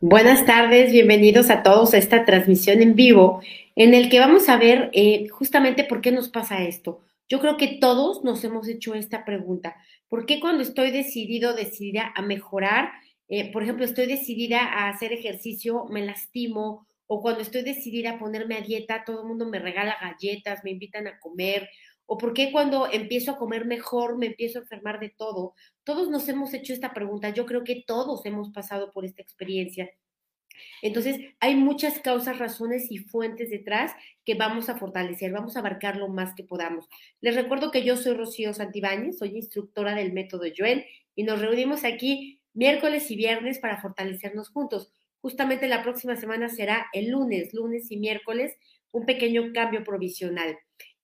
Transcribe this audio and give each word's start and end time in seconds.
Buenas 0.00 0.46
tardes, 0.46 0.92
bienvenidos 0.92 1.50
a 1.50 1.64
todos 1.64 1.92
a 1.92 1.98
esta 1.98 2.24
transmisión 2.24 2.82
en 2.82 2.94
vivo 2.94 3.42
en 3.74 3.94
el 3.94 4.08
que 4.08 4.20
vamos 4.20 4.48
a 4.48 4.56
ver 4.56 4.90
eh, 4.92 5.26
justamente 5.26 5.82
por 5.82 6.00
qué 6.00 6.12
nos 6.12 6.28
pasa 6.28 6.62
esto. 6.62 7.00
Yo 7.28 7.40
creo 7.40 7.56
que 7.56 7.78
todos 7.80 8.22
nos 8.22 8.44
hemos 8.44 8.68
hecho 8.68 8.94
esta 8.94 9.24
pregunta. 9.24 9.74
¿Por 10.08 10.24
qué 10.24 10.38
cuando 10.38 10.62
estoy 10.62 10.92
decidido, 10.92 11.52
decidida 11.52 12.12
a 12.14 12.22
mejorar, 12.22 12.92
eh, 13.28 13.50
por 13.50 13.64
ejemplo, 13.64 13.84
estoy 13.84 14.06
decidida 14.06 14.60
a 14.60 14.88
hacer 14.88 15.12
ejercicio, 15.12 15.86
me 15.86 16.06
lastimo, 16.06 16.86
o 17.08 17.20
cuando 17.20 17.40
estoy 17.40 17.62
decidida 17.62 18.10
a 18.10 18.18
ponerme 18.20 18.54
a 18.54 18.60
dieta, 18.60 19.02
todo 19.04 19.22
el 19.22 19.26
mundo 19.26 19.46
me 19.46 19.58
regala 19.58 19.96
galletas, 20.00 20.62
me 20.62 20.70
invitan 20.70 21.08
a 21.08 21.18
comer, 21.18 21.68
¿O 22.10 22.16
por 22.16 22.32
qué 22.32 22.50
cuando 22.50 22.90
empiezo 22.90 23.32
a 23.32 23.36
comer 23.36 23.66
mejor 23.66 24.16
me 24.16 24.28
empiezo 24.28 24.58
a 24.58 24.62
enfermar 24.62 24.98
de 24.98 25.10
todo? 25.10 25.54
Todos 25.84 26.08
nos 26.08 26.26
hemos 26.30 26.54
hecho 26.54 26.72
esta 26.72 26.94
pregunta. 26.94 27.28
Yo 27.28 27.44
creo 27.44 27.64
que 27.64 27.84
todos 27.86 28.24
hemos 28.24 28.48
pasado 28.50 28.90
por 28.92 29.04
esta 29.04 29.20
experiencia. 29.20 29.90
Entonces, 30.80 31.20
hay 31.38 31.54
muchas 31.54 32.00
causas, 32.00 32.38
razones 32.38 32.90
y 32.90 32.96
fuentes 32.96 33.50
detrás 33.50 33.92
que 34.24 34.34
vamos 34.34 34.70
a 34.70 34.78
fortalecer, 34.78 35.32
vamos 35.32 35.56
a 35.56 35.58
abarcar 35.58 35.96
lo 35.96 36.08
más 36.08 36.34
que 36.34 36.44
podamos. 36.44 36.88
Les 37.20 37.34
recuerdo 37.34 37.70
que 37.70 37.84
yo 37.84 37.94
soy 37.98 38.14
Rocío 38.14 38.54
Santibáñez, 38.54 39.18
soy 39.18 39.36
instructora 39.36 39.94
del 39.94 40.14
método 40.14 40.44
Joen 40.56 40.86
y 41.14 41.24
nos 41.24 41.40
reunimos 41.42 41.84
aquí 41.84 42.40
miércoles 42.54 43.10
y 43.10 43.16
viernes 43.16 43.58
para 43.58 43.82
fortalecernos 43.82 44.48
juntos. 44.48 44.94
Justamente 45.20 45.68
la 45.68 45.82
próxima 45.82 46.16
semana 46.16 46.48
será 46.48 46.86
el 46.94 47.10
lunes, 47.10 47.52
lunes 47.52 47.90
y 47.90 47.98
miércoles, 47.98 48.56
un 48.92 49.04
pequeño 49.04 49.52
cambio 49.52 49.84
provisional. 49.84 50.56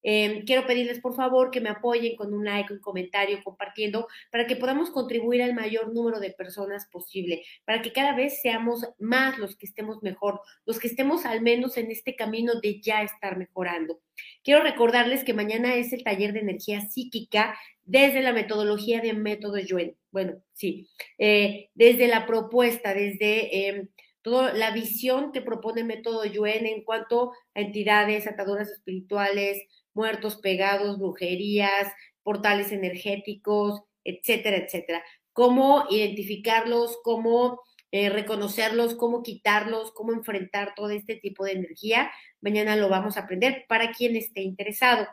Em, 0.06 0.44
quiero 0.44 0.66
pedirles 0.66 1.00
por 1.00 1.16
favor 1.16 1.50
que 1.50 1.62
me 1.62 1.70
apoyen 1.70 2.14
con 2.14 2.34
un 2.34 2.44
like, 2.44 2.72
un 2.72 2.78
comentario, 2.78 3.42
compartiendo, 3.42 4.06
para 4.30 4.46
que 4.46 4.54
podamos 4.54 4.90
contribuir 4.90 5.42
al 5.42 5.54
mayor 5.54 5.94
número 5.94 6.20
de 6.20 6.30
personas 6.30 6.86
posible, 6.92 7.42
para 7.64 7.80
que 7.80 7.92
cada 7.92 8.14
vez 8.14 8.42
seamos 8.42 8.86
más 8.98 9.38
los 9.38 9.56
que 9.56 9.64
estemos 9.64 10.02
mejor, 10.02 10.42
los 10.66 10.78
que 10.78 10.88
estemos 10.88 11.24
al 11.24 11.40
menos 11.40 11.78
en 11.78 11.90
este 11.90 12.16
camino 12.16 12.60
de 12.60 12.82
ya 12.82 13.02
estar 13.02 13.38
mejorando. 13.38 14.00
Quiero 14.42 14.62
recordarles 14.62 15.24
que 15.24 15.32
mañana 15.32 15.74
es 15.74 15.92
el 15.94 16.04
taller 16.04 16.34
de 16.34 16.40
energía 16.40 16.82
psíquica 16.82 17.58
desde 17.82 18.20
la 18.20 18.34
metodología 18.34 19.00
de 19.00 19.14
método 19.14 19.58
Yuen. 19.58 19.96
Bueno, 20.10 20.34
sí, 20.52 20.88
eh, 21.18 21.70
desde 21.74 22.08
la 22.08 22.26
propuesta, 22.26 22.92
desde... 22.92 23.68
Em, 23.68 23.88
toda 24.24 24.54
la 24.54 24.70
visión 24.70 25.32
que 25.32 25.42
propone 25.42 25.84
Método 25.84 26.24
Yuen 26.24 26.64
en 26.64 26.82
cuanto 26.82 27.32
a 27.54 27.60
entidades, 27.60 28.26
ataduras 28.26 28.70
espirituales, 28.70 29.62
muertos 29.94 30.36
pegados, 30.36 30.98
brujerías, 30.98 31.92
portales 32.22 32.72
energéticos, 32.72 33.82
etcétera, 34.04 34.56
etcétera. 34.58 35.04
Cómo 35.32 35.86
identificarlos, 35.90 36.98
cómo 37.02 37.60
eh, 37.90 38.08
reconocerlos, 38.08 38.94
cómo 38.94 39.22
quitarlos, 39.22 39.92
cómo 39.92 40.12
enfrentar 40.12 40.74
todo 40.74 40.90
este 40.90 41.16
tipo 41.16 41.44
de 41.44 41.52
energía. 41.52 42.10
Mañana 42.40 42.76
lo 42.76 42.88
vamos 42.88 43.16
a 43.16 43.20
aprender 43.20 43.66
para 43.68 43.92
quien 43.92 44.16
esté 44.16 44.42
interesado. 44.42 45.06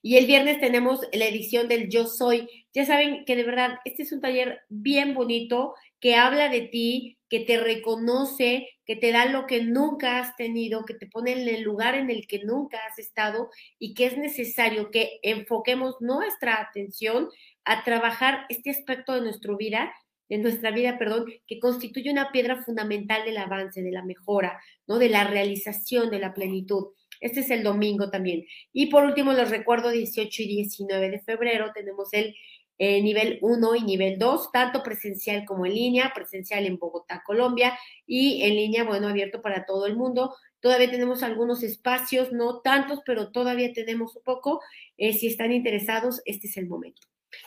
Y 0.00 0.16
el 0.16 0.26
viernes 0.26 0.60
tenemos 0.60 1.00
la 1.12 1.26
edición 1.26 1.68
del 1.68 1.88
Yo 1.88 2.06
Soy. 2.06 2.48
Ya 2.72 2.86
saben 2.86 3.24
que 3.24 3.36
de 3.36 3.44
verdad 3.44 3.78
este 3.84 4.04
es 4.04 4.12
un 4.12 4.20
taller 4.20 4.62
bien 4.68 5.14
bonito 5.14 5.74
que 6.00 6.16
habla 6.16 6.48
de 6.48 6.62
ti, 6.62 7.18
que 7.32 7.40
te 7.40 7.58
reconoce, 7.58 8.68
que 8.84 8.94
te 8.94 9.10
da 9.10 9.24
lo 9.24 9.46
que 9.46 9.62
nunca 9.62 10.18
has 10.18 10.36
tenido, 10.36 10.84
que 10.84 10.92
te 10.92 11.06
pone 11.06 11.32
en 11.32 11.48
el 11.48 11.62
lugar 11.62 11.94
en 11.94 12.10
el 12.10 12.26
que 12.26 12.44
nunca 12.44 12.78
has 12.84 12.98
estado 12.98 13.48
y 13.78 13.94
que 13.94 14.04
es 14.04 14.18
necesario 14.18 14.90
que 14.90 15.18
enfoquemos 15.22 15.96
nuestra 16.00 16.60
atención 16.60 17.30
a 17.64 17.84
trabajar 17.84 18.44
este 18.50 18.68
aspecto 18.68 19.14
de 19.14 19.22
nuestra 19.22 19.56
vida, 19.56 19.94
de 20.28 20.36
nuestra 20.36 20.72
vida, 20.72 20.98
perdón, 20.98 21.24
que 21.46 21.58
constituye 21.58 22.12
una 22.12 22.32
piedra 22.32 22.62
fundamental 22.64 23.24
del 23.24 23.38
avance, 23.38 23.80
de 23.80 23.92
la 23.92 24.04
mejora, 24.04 24.60
¿no? 24.86 24.98
De 24.98 25.08
la 25.08 25.24
realización, 25.24 26.10
de 26.10 26.18
la 26.18 26.34
plenitud. 26.34 26.88
Este 27.22 27.40
es 27.40 27.50
el 27.50 27.62
domingo 27.62 28.10
también. 28.10 28.44
Y 28.74 28.86
por 28.86 29.04
último, 29.04 29.32
les 29.32 29.48
recuerdo 29.48 29.88
18 29.88 30.42
y 30.42 30.46
19 30.48 31.08
de 31.08 31.20
febrero 31.20 31.70
tenemos 31.72 32.12
el 32.12 32.34
eh, 32.78 33.02
nivel 33.02 33.38
1 33.42 33.76
y 33.76 33.82
nivel 33.82 34.18
2, 34.18 34.50
tanto 34.52 34.82
presencial 34.82 35.44
como 35.44 35.66
en 35.66 35.74
línea, 35.74 36.12
presencial 36.14 36.66
en 36.66 36.78
Bogotá, 36.78 37.22
Colombia, 37.24 37.78
y 38.06 38.42
en 38.42 38.56
línea, 38.56 38.84
bueno, 38.84 39.08
abierto 39.08 39.42
para 39.42 39.64
todo 39.66 39.86
el 39.86 39.96
mundo. 39.96 40.34
Todavía 40.60 40.90
tenemos 40.90 41.22
algunos 41.22 41.62
espacios, 41.62 42.32
no 42.32 42.60
tantos, 42.60 43.00
pero 43.04 43.30
todavía 43.30 43.72
tenemos 43.72 44.16
un 44.16 44.22
poco. 44.22 44.60
Eh, 44.96 45.12
si 45.12 45.26
están 45.26 45.52
interesados, 45.52 46.22
este 46.24 46.46
es 46.46 46.56
el 46.56 46.66
momento. 46.66 47.02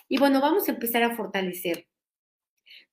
Y 0.08 0.18
bueno, 0.18 0.42
vamos 0.42 0.68
a 0.68 0.72
empezar 0.72 1.04
a 1.04 1.16
fortalecer. 1.16 1.88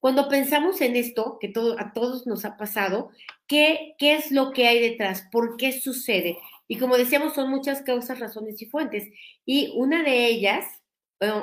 Cuando 0.01 0.29
pensamos 0.29 0.81
en 0.81 0.97
esto, 0.97 1.39
que 1.41 1.49
todo, 1.49 1.79
a 1.79 1.93
todos 1.93 2.27
nos 2.27 2.45
ha 2.45 2.57
pasado, 2.57 3.11
¿qué, 3.47 3.95
¿qué 3.99 4.15
es 4.15 4.33
lo 4.33 4.53
que 4.53 4.67
hay 4.67 4.81
detrás? 4.81 5.29
¿Por 5.31 5.57
qué 5.57 5.73
sucede? 5.73 6.39
Y 6.67 6.79
como 6.79 6.97
decíamos, 6.97 7.35
son 7.35 7.51
muchas 7.51 7.83
causas, 7.83 8.19
razones 8.19 8.61
y 8.63 8.67
fuentes. 8.67 9.09
Y 9.45 9.73
una 9.77 10.03
de 10.03 10.27
ellas 10.27 10.65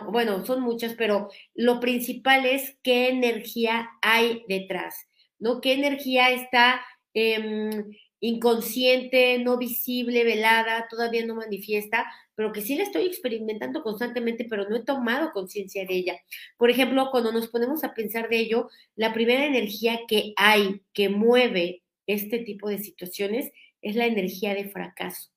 bueno, 0.10 0.46
son 0.46 0.62
muchas, 0.62 0.94
pero 0.96 1.30
lo 1.56 1.80
principal 1.80 2.46
es 2.46 2.78
qué 2.84 3.10
energía 3.10 3.90
hay 4.02 4.44
detrás, 4.48 5.08
¿no? 5.40 5.62
¿Qué 5.62 5.74
energía 5.74 6.32
está 6.32 6.82
em, 7.14 7.72
inconsciente, 8.20 9.40
no 9.40 9.58
visible, 9.58 10.24
velada, 10.24 10.88
todavía 10.90 11.26
no 11.26 11.36
manifiesta, 11.36 12.06
pero 12.36 12.52
que 12.52 12.62
sí 12.62 12.76
la 12.76 12.84
estoy 12.84 13.06
experimentando 13.06 13.82
constantemente, 13.82 14.46
pero 14.50 14.68
no 14.70 14.76
he 14.76 14.84
tomado 14.84 15.32
conciencia 15.32 15.86
de 15.86 15.94
ella. 15.94 16.20
Por 16.58 16.70
ejemplo, 16.70 17.10
cuando 17.12 17.32
nos 17.32 17.48
ponemos 17.48 17.84
a 17.84 17.94
pensar 17.94 18.30
de 18.30 18.40
ello, 18.40 18.70
la 18.96 19.14
primera 19.14 19.46
energía 19.46 20.02
que 20.08 20.34
hay 20.36 20.82
que 20.94 21.10
mueve 21.10 21.84
este 22.08 22.40
tipo 22.40 22.70
de 22.70 22.80
situaciones 22.80 23.52
es 23.82 23.96
la 23.96 24.06
energía 24.06 24.54
de 24.54 24.70
fracaso, 24.70 25.32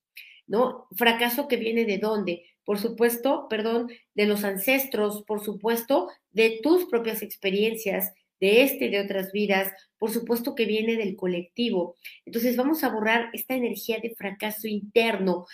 ¿no? 0.46 0.86
Fracaso 0.96 1.48
que 1.48 1.56
viene 1.56 1.84
de 1.84 1.98
dónde? 1.98 2.51
Por 2.64 2.78
supuesto, 2.78 3.46
perdón, 3.48 3.90
de 4.14 4.26
los 4.26 4.44
ancestros, 4.44 5.24
por 5.24 5.44
supuesto, 5.44 6.08
de 6.30 6.60
tus 6.62 6.86
propias 6.86 7.22
experiencias, 7.22 8.12
de 8.40 8.64
este 8.64 8.86
y 8.86 8.90
de 8.90 9.00
otras 9.00 9.30
vidas, 9.30 9.72
por 9.98 10.10
supuesto 10.10 10.56
que 10.56 10.66
viene 10.66 10.96
del 10.96 11.14
colectivo. 11.14 11.96
Entonces 12.26 12.56
vamos 12.56 12.82
a 12.82 12.88
borrar 12.88 13.30
esta 13.32 13.54
energía 13.54 13.98
de 14.02 14.14
fracaso 14.16 14.66
interno, 14.66 15.46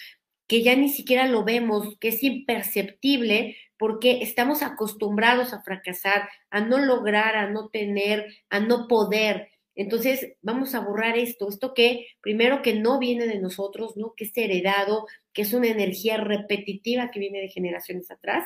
que 0.46 0.62
ya 0.62 0.74
ni 0.74 0.88
siquiera 0.88 1.28
lo 1.28 1.44
vemos, 1.44 1.98
que 1.98 2.08
es 2.08 2.22
imperceptible, 2.24 3.56
porque 3.78 4.22
estamos 4.22 4.62
acostumbrados 4.62 5.52
a 5.52 5.62
fracasar, 5.62 6.30
a 6.50 6.60
no 6.60 6.78
lograr, 6.78 7.36
a 7.36 7.50
no 7.50 7.68
tener, 7.68 8.26
a 8.48 8.58
no 8.58 8.88
poder. 8.88 9.50
Entonces, 9.74 10.32
vamos 10.40 10.74
a 10.74 10.80
borrar 10.80 11.16
esto, 11.18 11.48
esto 11.48 11.74
que 11.74 12.08
primero 12.20 12.62
que 12.62 12.74
no 12.74 12.98
viene 12.98 13.26
de 13.26 13.38
nosotros, 13.38 13.96
¿no? 13.96 14.14
Que 14.16 14.24
es 14.24 14.36
heredado, 14.36 15.06
que 15.38 15.42
es 15.42 15.52
una 15.52 15.68
energía 15.68 16.16
repetitiva 16.16 17.12
que 17.12 17.20
viene 17.20 17.40
de 17.40 17.48
generaciones 17.48 18.10
atrás. 18.10 18.44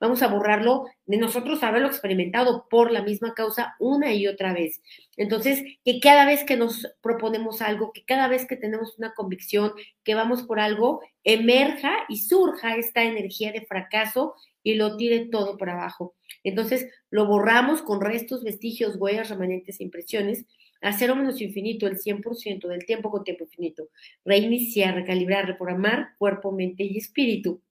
Vamos 0.00 0.22
a 0.22 0.28
borrarlo 0.28 0.86
de 1.04 1.18
nosotros 1.18 1.62
haberlo 1.62 1.88
experimentado 1.88 2.66
por 2.70 2.90
la 2.90 3.02
misma 3.02 3.34
causa 3.34 3.76
una 3.78 4.14
y 4.14 4.26
otra 4.26 4.54
vez. 4.54 4.80
Entonces, 5.18 5.62
que 5.84 6.00
cada 6.00 6.24
vez 6.24 6.42
que 6.44 6.56
nos 6.56 6.88
proponemos 7.02 7.60
algo, 7.60 7.92
que 7.92 8.06
cada 8.06 8.26
vez 8.26 8.46
que 8.46 8.56
tenemos 8.56 8.96
una 8.96 9.12
convicción, 9.12 9.72
que 10.02 10.14
vamos 10.14 10.44
por 10.44 10.60
algo, 10.60 11.02
emerja 11.24 11.92
y 12.08 12.16
surja 12.16 12.76
esta 12.76 13.04
energía 13.04 13.52
de 13.52 13.66
fracaso 13.66 14.34
y 14.62 14.76
lo 14.76 14.96
tire 14.96 15.28
todo 15.30 15.58
por 15.58 15.68
abajo. 15.68 16.14
Entonces, 16.42 16.88
lo 17.10 17.26
borramos 17.26 17.82
con 17.82 18.00
restos, 18.00 18.44
vestigios, 18.44 18.96
huellas, 18.96 19.28
remanentes 19.28 19.78
e 19.78 19.84
impresiones 19.84 20.46
a 20.80 20.92
cero 20.92 21.14
menos 21.14 21.40
infinito, 21.40 21.86
el 21.86 21.98
100% 21.98 22.66
del 22.68 22.86
tiempo 22.86 23.10
con 23.10 23.24
tiempo 23.24 23.44
infinito. 23.44 23.88
Reiniciar, 24.24 24.94
recalibrar, 24.94 25.46
reprogramar 25.46 26.14
cuerpo, 26.18 26.52
mente 26.52 26.84
y 26.84 26.96
espíritu. 26.96 27.62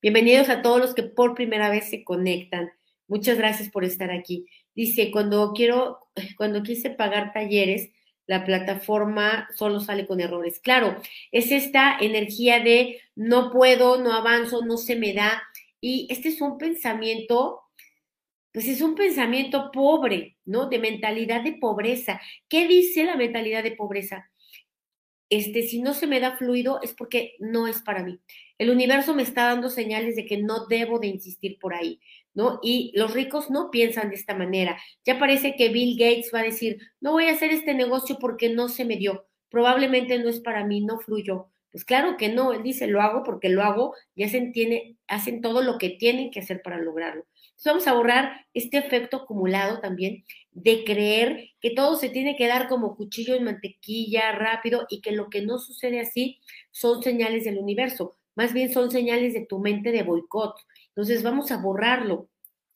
Bienvenidos 0.00 0.48
a 0.48 0.62
todos 0.62 0.80
los 0.80 0.94
que 0.94 1.02
por 1.02 1.34
primera 1.34 1.68
vez 1.68 1.90
se 1.90 2.04
conectan. 2.04 2.70
Muchas 3.08 3.38
gracias 3.38 3.70
por 3.70 3.84
estar 3.84 4.10
aquí. 4.10 4.46
Dice, 4.74 5.10
cuando 5.10 5.52
quiero, 5.52 5.98
cuando 6.36 6.62
quise 6.62 6.90
pagar 6.90 7.32
talleres, 7.32 7.90
la 8.26 8.44
plataforma 8.44 9.48
solo 9.56 9.80
sale 9.80 10.06
con 10.06 10.20
errores. 10.20 10.60
Claro, 10.60 10.96
es 11.32 11.50
esta 11.50 11.98
energía 12.00 12.60
de 12.60 13.00
no 13.16 13.50
puedo, 13.50 14.00
no 14.00 14.12
avanzo, 14.12 14.64
no 14.64 14.76
se 14.76 14.94
me 14.94 15.12
da. 15.12 15.42
Y 15.80 16.06
este 16.08 16.28
es 16.28 16.40
un 16.40 16.56
pensamiento 16.56 17.61
pues 18.52 18.68
es 18.68 18.82
un 18.82 18.94
pensamiento 18.94 19.70
pobre, 19.72 20.36
¿no? 20.44 20.68
De 20.68 20.78
mentalidad 20.78 21.42
de 21.42 21.54
pobreza. 21.54 22.20
¿Qué 22.48 22.68
dice 22.68 23.04
la 23.04 23.16
mentalidad 23.16 23.62
de 23.62 23.72
pobreza? 23.72 24.30
Este, 25.30 25.62
si 25.62 25.80
no 25.80 25.94
se 25.94 26.06
me 26.06 26.20
da 26.20 26.36
fluido 26.36 26.80
es 26.82 26.92
porque 26.92 27.36
no 27.38 27.66
es 27.66 27.80
para 27.80 28.02
mí. 28.02 28.20
El 28.58 28.68
universo 28.68 29.14
me 29.14 29.22
está 29.22 29.46
dando 29.46 29.70
señales 29.70 30.14
de 30.14 30.26
que 30.26 30.36
no 30.36 30.66
debo 30.66 30.98
de 30.98 31.06
insistir 31.06 31.58
por 31.58 31.72
ahí, 31.72 32.00
¿no? 32.34 32.60
Y 32.62 32.92
los 32.94 33.14
ricos 33.14 33.50
no 33.50 33.70
piensan 33.70 34.10
de 34.10 34.16
esta 34.16 34.34
manera. 34.34 34.78
Ya 35.06 35.18
parece 35.18 35.56
que 35.56 35.70
Bill 35.70 35.96
Gates 35.98 36.30
va 36.34 36.40
a 36.40 36.44
decir, 36.44 36.78
no 37.00 37.12
voy 37.12 37.24
a 37.24 37.32
hacer 37.32 37.50
este 37.50 37.72
negocio 37.72 38.18
porque 38.20 38.50
no 38.50 38.68
se 38.68 38.84
me 38.84 38.96
dio. 38.96 39.26
Probablemente 39.48 40.18
no 40.18 40.28
es 40.28 40.40
para 40.40 40.66
mí, 40.66 40.82
no 40.82 41.00
fluyó. 41.00 41.48
Pues 41.70 41.86
claro 41.86 42.18
que 42.18 42.28
no, 42.28 42.52
él 42.52 42.62
dice, 42.62 42.86
lo 42.86 43.00
hago 43.00 43.22
porque 43.24 43.48
lo 43.48 43.62
hago 43.62 43.94
y 44.14 44.24
hacen, 44.24 44.52
tiene, 44.52 44.98
hacen 45.08 45.40
todo 45.40 45.62
lo 45.62 45.78
que 45.78 45.88
tienen 45.88 46.30
que 46.30 46.40
hacer 46.40 46.60
para 46.60 46.76
lograrlo. 46.76 47.24
Entonces 47.62 47.86
vamos 47.86 47.86
a 47.86 47.94
borrar 47.94 48.46
este 48.54 48.78
efecto 48.78 49.18
acumulado 49.18 49.78
también 49.78 50.24
de 50.50 50.82
creer 50.82 51.50
que 51.60 51.70
todo 51.70 51.94
se 51.94 52.08
tiene 52.08 52.34
que 52.34 52.48
dar 52.48 52.66
como 52.66 52.96
cuchillo 52.96 53.36
en 53.36 53.44
mantequilla, 53.44 54.32
rápido, 54.32 54.84
y 54.90 55.00
que 55.00 55.12
lo 55.12 55.30
que 55.30 55.42
no 55.42 55.58
sucede 55.60 56.00
así 56.00 56.40
son 56.72 57.04
señales 57.04 57.44
del 57.44 57.58
universo, 57.58 58.16
más 58.34 58.52
bien 58.52 58.72
son 58.72 58.90
señales 58.90 59.32
de 59.32 59.46
tu 59.46 59.60
mente 59.60 59.92
de 59.92 60.02
boicot. 60.02 60.56
Entonces 60.88 61.22
vamos 61.22 61.52
a 61.52 61.58
borrarlo 61.58 62.28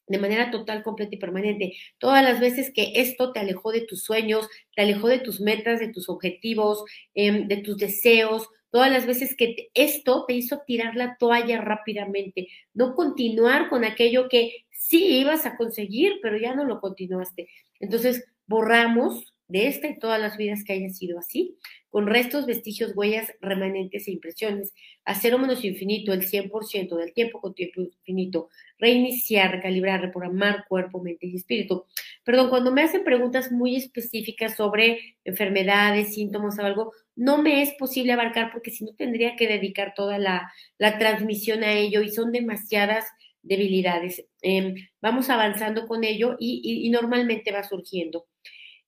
de 0.06 0.18
manera 0.18 0.52
total, 0.52 0.84
completa 0.84 1.16
y 1.16 1.18
permanente. 1.18 1.72
Todas 1.98 2.22
las 2.22 2.38
veces 2.38 2.70
que 2.72 2.92
esto 2.94 3.32
te 3.32 3.40
alejó 3.40 3.72
de 3.72 3.80
tus 3.80 4.04
sueños, 4.04 4.48
te 4.76 4.82
alejó 4.82 5.08
de 5.08 5.18
tus 5.18 5.40
metas, 5.40 5.80
de 5.80 5.88
tus 5.88 6.08
objetivos, 6.08 6.84
em, 7.12 7.48
de 7.48 7.56
tus 7.56 7.76
deseos, 7.76 8.48
todas 8.70 8.90
las 8.90 9.06
veces 9.06 9.36
que 9.36 9.70
esto 9.74 10.24
te 10.26 10.34
hizo 10.34 10.62
tirar 10.66 10.96
la 10.96 11.16
toalla 11.16 11.60
rápidamente, 11.60 12.48
no 12.74 12.94
continuar 12.94 13.68
con 13.68 13.84
aquello 13.84 14.28
que 14.28 14.66
sí 14.70 15.18
ibas 15.18 15.46
a 15.46 15.56
conseguir, 15.56 16.14
pero 16.22 16.38
ya 16.38 16.54
no 16.54 16.64
lo 16.64 16.80
continuaste. 16.80 17.48
Entonces, 17.80 18.24
borramos 18.46 19.34
de 19.48 19.68
esta 19.68 19.88
y 19.88 19.98
todas 19.98 20.20
las 20.20 20.36
vidas 20.36 20.64
que 20.64 20.72
hayan 20.72 20.92
sido 20.92 21.18
así, 21.18 21.56
con 21.88 22.06
restos, 22.06 22.46
vestigios, 22.46 22.92
huellas, 22.96 23.32
remanentes 23.40 24.08
e 24.08 24.12
impresiones, 24.12 24.74
a 25.04 25.14
cero 25.14 25.38
menos 25.38 25.64
infinito, 25.64 26.12
el 26.12 26.28
100% 26.28 26.96
del 26.96 27.12
tiempo 27.12 27.40
con 27.40 27.54
tiempo 27.54 27.80
infinito, 27.80 28.48
reiniciar, 28.78 29.50
recalibrar, 29.52 30.00
reprogramar 30.00 30.66
cuerpo, 30.68 31.02
mente 31.02 31.26
y 31.26 31.36
espíritu. 31.36 31.86
Perdón, 32.24 32.50
cuando 32.50 32.72
me 32.72 32.82
hacen 32.82 33.04
preguntas 33.04 33.52
muy 33.52 33.76
específicas 33.76 34.56
sobre 34.56 35.16
enfermedades, 35.24 36.14
síntomas 36.14 36.58
o 36.58 36.62
algo, 36.62 36.92
no 37.14 37.38
me 37.42 37.62
es 37.62 37.72
posible 37.78 38.12
abarcar 38.12 38.52
porque 38.52 38.70
si 38.70 38.84
no 38.84 38.94
tendría 38.94 39.36
que 39.36 39.48
dedicar 39.48 39.94
toda 39.94 40.18
la, 40.18 40.52
transmisión 40.98 41.64
a 41.64 41.72
ello 41.72 42.02
y 42.02 42.10
son 42.10 42.32
demasiadas 42.32 43.06
debilidades. 43.42 44.26
Em, 44.42 44.74
vamos 45.00 45.30
avanzando 45.30 45.86
con 45.86 46.04
ello 46.04 46.36
y 46.38 46.88
normalmente 46.90 47.52
va 47.52 47.62
surgiendo. 47.62 48.26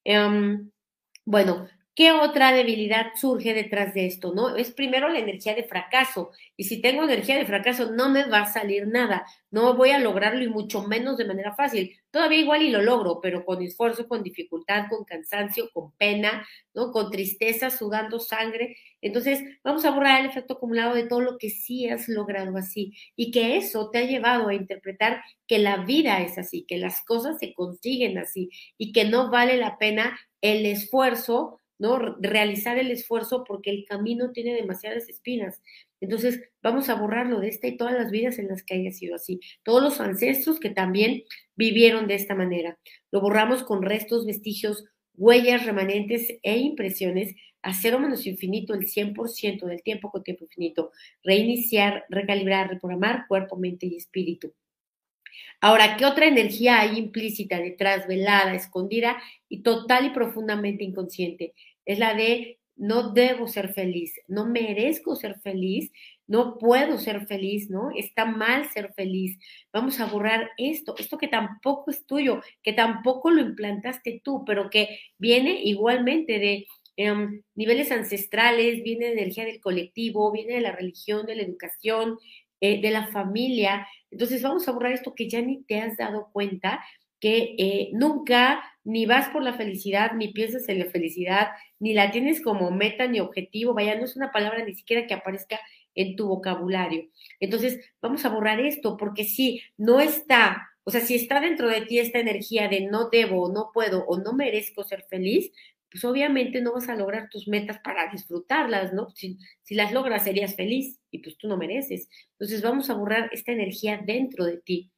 Em, 0.05 0.71
bueno, 1.25 1.69
¿qué 1.99 2.13
otra 2.13 2.53
debilidad 2.53 3.07
surge 3.17 3.55
detrás 3.55 3.93
de 3.93 4.07
esto? 4.07 4.33
¿No? 4.33 4.55
Es 4.55 4.71
primero 4.71 5.09
la 5.09 5.19
energía 5.19 5.57
de 5.57 5.65
fracaso. 5.65 6.31
Y 6.57 6.63
si 6.63 6.81
tengo 6.81 7.03
energía 7.03 7.37
de 7.37 7.45
fracaso, 7.45 7.91
no 7.91 8.09
me 8.09 8.25
va 8.29 8.43
a 8.43 8.53
salir 8.53 8.87
nada. 8.87 9.27
No 9.51 9.77
voy 9.77 9.91
a 9.91 9.99
lograrlo 9.99 10.45
y 10.45 10.49
mucho 10.49 10.85
menos 10.85 11.17
de 11.17 11.25
manera 11.25 11.57
fácil. 11.57 11.99
Todavía 12.13 12.39
igual 12.39 12.63
y 12.63 12.71
lo 12.71 12.83
logro, 12.83 13.19
pero 13.21 13.45
con 13.45 13.61
esfuerzo, 13.63 14.07
con 14.07 14.23
dificultad, 14.23 14.85
con 14.89 15.05
cansancio, 15.05 15.71
con 15.73 15.91
pena, 15.91 16.47
¿no? 16.73 16.93
Con 16.93 17.11
tristeza, 17.11 17.69
sudando 17.69 18.21
sangre. 18.21 18.77
Entonces, 19.01 19.43
vamos 19.65 19.85
a 19.85 19.91
borrar 19.91 20.21
el 20.21 20.27
efecto 20.27 20.55
acumulado 20.55 20.95
de 20.95 21.09
todo 21.09 21.21
lo 21.21 21.37
que 21.37 21.51
sí 21.51 21.89
has 21.89 22.07
logrado 22.07 22.57
así 22.57 22.93
y 23.17 23.33
que 23.33 23.57
eso 23.57 23.91
te 23.91 23.99
ha 23.99 24.05
llevado 24.05 24.47
a 24.47 24.55
interpretar 24.55 25.21
que 25.49 25.59
la 25.59 25.79
vida 25.79 26.23
es 26.23 26.39
así, 26.39 26.65
que 26.65 26.79
las 26.79 27.05
cosas 27.05 27.41
se 27.41 27.55
consiguen 27.55 28.19
así 28.19 28.51
y 28.77 28.93
que 28.93 29.05
no 29.05 29.33
vale 29.33 29.57
la 29.57 29.79
pena 29.79 30.17
el 30.41 30.65
esfuerzo, 30.67 31.58
¿no? 31.79 32.17
Realizar 32.21 32.79
el 32.79 32.91
esfuerzo 32.91 33.45
porque 33.45 33.71
el 33.71 33.85
camino 33.85 34.33
tiene 34.33 34.55
demasiadas 34.55 35.09
espinas. 35.09 35.63
Entonces, 36.01 36.43
vamos 36.63 36.89
a 36.89 36.95
borrarlo 36.95 37.41
de 37.41 37.49
esta 37.49 37.67
y 37.67 37.77
todas 37.77 37.95
las 37.95 38.11
vidas 38.11 38.39
en 38.39 38.49
las 38.49 38.63
que 38.63 38.75
haya 38.75 38.93
sido 38.93 39.15
así. 39.15 39.41
Todos 39.63 39.83
los 39.83 40.01
ancestros 40.01 40.61
que 40.61 40.71
también 40.71 41.23
vivieron 41.57 42.07
de 42.07 42.15
esta 42.15 42.35
manera. 42.35 42.79
Lo 43.11 43.21
borramos 43.21 43.63
con 43.63 43.83
restos, 43.83 44.27
vestigios, 44.27 44.85
huellas, 45.15 45.67
remanentes 45.67 46.29
e 46.43 46.59
impresiones 46.59 47.35
a 47.63 47.75
cero 47.75 47.99
menos 47.99 48.27
infinito 48.27 48.75
el 48.75 48.87
100% 48.87 49.67
del 49.67 49.83
tiempo 49.83 50.11
con 50.11 50.23
tiempo 50.23 50.45
infinito. 50.45 50.93
Reiniciar, 51.25 52.05
recalibrar, 52.09 52.69
reprogramar 52.69 53.27
cuerpo, 53.27 53.57
mente 53.57 53.87
y 53.87 53.97
espíritu. 53.97 54.55
Ahora, 55.61 55.97
¿qué 55.97 56.05
otra 56.07 56.27
energía 56.27 56.81
hay 56.81 56.99
implícita 56.99 57.59
detrás, 57.59 58.07
velada, 58.07 58.55
escondida 58.55 59.17
y 59.49 59.63
total 59.63 60.07
y 60.07 60.11
profundamente 60.11 60.85
inconsciente? 60.85 61.55
Es 61.85 61.99
la 61.99 62.15
de 62.15 62.59
no 62.79 63.13
debo 63.13 63.49
ser 63.49 63.75
feliz, 63.75 64.15
no 64.29 64.47
merezco 64.47 65.17
ser 65.17 65.41
feliz, 65.41 65.91
no 66.29 66.59
puedo 66.59 66.99
ser 66.99 67.27
feliz, 67.27 67.69
¿no? 67.71 67.91
Está 67.97 68.25
mal 68.25 68.71
ser 68.71 68.93
feliz. 68.95 69.39
Vamos 69.73 69.99
a 69.99 70.07
borrar 70.07 70.51
esto, 70.57 70.95
esto 70.97 71.19
que 71.19 71.27
tampoco 71.29 71.91
es 71.91 72.07
tuyo, 72.07 72.41
que 72.63 72.73
tampoco 72.73 73.31
lo 73.31 73.41
implantaste 73.41 74.21
tú, 74.23 74.45
pero 74.47 74.71
que 74.71 75.01
viene 75.19 75.63
igualmente 75.65 76.39
de 76.39 76.67
em, 76.97 77.43
niveles 77.55 77.91
ancestrales, 77.91 78.83
viene 78.85 79.07
de 79.07 79.13
energía 79.13 79.45
del 79.45 79.61
colectivo, 79.61 80.31
viene 80.31 80.55
de 80.55 80.61
la 80.61 80.73
religión, 80.73 81.27
de 81.27 81.37
la 81.37 81.43
educación, 81.43 82.19
eh, 82.61 82.81
de 82.81 82.91
la 82.91 83.09
familia. 83.09 83.87
Entonces 84.11 84.43
vamos 84.43 84.67
a 84.69 84.73
borrar 84.73 84.93
esto 84.93 85.15
que 85.15 85.29
ya 85.29 85.41
ni 85.41 85.63
te 85.65 85.81
has 85.81 85.97
dado 85.97 86.31
cuenta, 86.33 86.85
que 87.21 87.55
eh, 87.59 87.91
nunca 87.93 88.63
ni 88.85 89.07
vas 89.07 89.29
por 89.29 89.43
la 89.43 89.55
felicidad, 89.55 90.13
ni 90.13 90.33
piensas 90.33 90.69
en 90.69 90.79
la 90.79 90.87
felicidad, 90.87 91.49
ni 91.79 91.93
la 91.93 92.11
tienes 92.11 92.43
como 92.43 92.71
meta 92.71 93.07
ni 93.07 93.21
objetivo, 93.21 93.75
vaya, 93.75 93.97
no 93.97 94.05
es 94.05 94.17
una 94.17 94.33
palabra 94.33 94.65
ni 94.65 94.75
siquiera 94.75 95.07
que 95.07 95.15
aparezca 95.15 95.61
en 95.95 96.17
tu 96.17 96.29
vocabulario. 96.29 97.09
Entonces, 97.41 97.81
vamos 98.01 98.25
a 98.25 98.29
borrar 98.29 98.61
esto, 98.61 98.97
porque 98.97 99.25
si 99.25 99.63
no 99.77 100.01
está, 100.01 100.69
o 100.85 100.91
sea, 100.91 101.01
si 101.01 101.17
está 101.17 101.41
dentro 101.41 101.69
de 101.69 101.83
ti 101.83 101.99
esta 101.99 102.19
energía 102.19 102.69
de 102.69 102.83
no 102.83 103.09
debo, 103.11 103.53
no 103.53 103.71
puedo 103.75 104.05
o 104.07 104.19
no 104.19 104.33
merezco 104.33 104.85
ser 104.85 105.05
feliz, 105.11 105.51
pues 105.91 106.05
obviamente 106.05 106.61
no 106.61 106.73
vas 106.73 106.89
a 106.89 106.97
lograr 106.97 107.29
tus 107.31 107.49
metas 107.49 107.79
para 107.81 108.11
disfrutarlas, 108.11 108.93
¿no? 108.93 109.11
Si, 109.11 109.39
las 109.71 109.93
logras 109.93 110.25
serías 110.25 110.55
feliz 110.55 111.01
y 111.11 111.19
pues 111.19 111.39
tú 111.39 111.49
no 111.49 111.57
mereces. 111.57 112.09
Entonces 112.33 112.63
vamos 112.63 112.91
a 112.91 112.95
borrar 112.95 113.31
esta 113.33 113.53
energía 113.53 114.01
dentro 114.05 114.45
de 114.45 114.59
ti, 114.59 114.91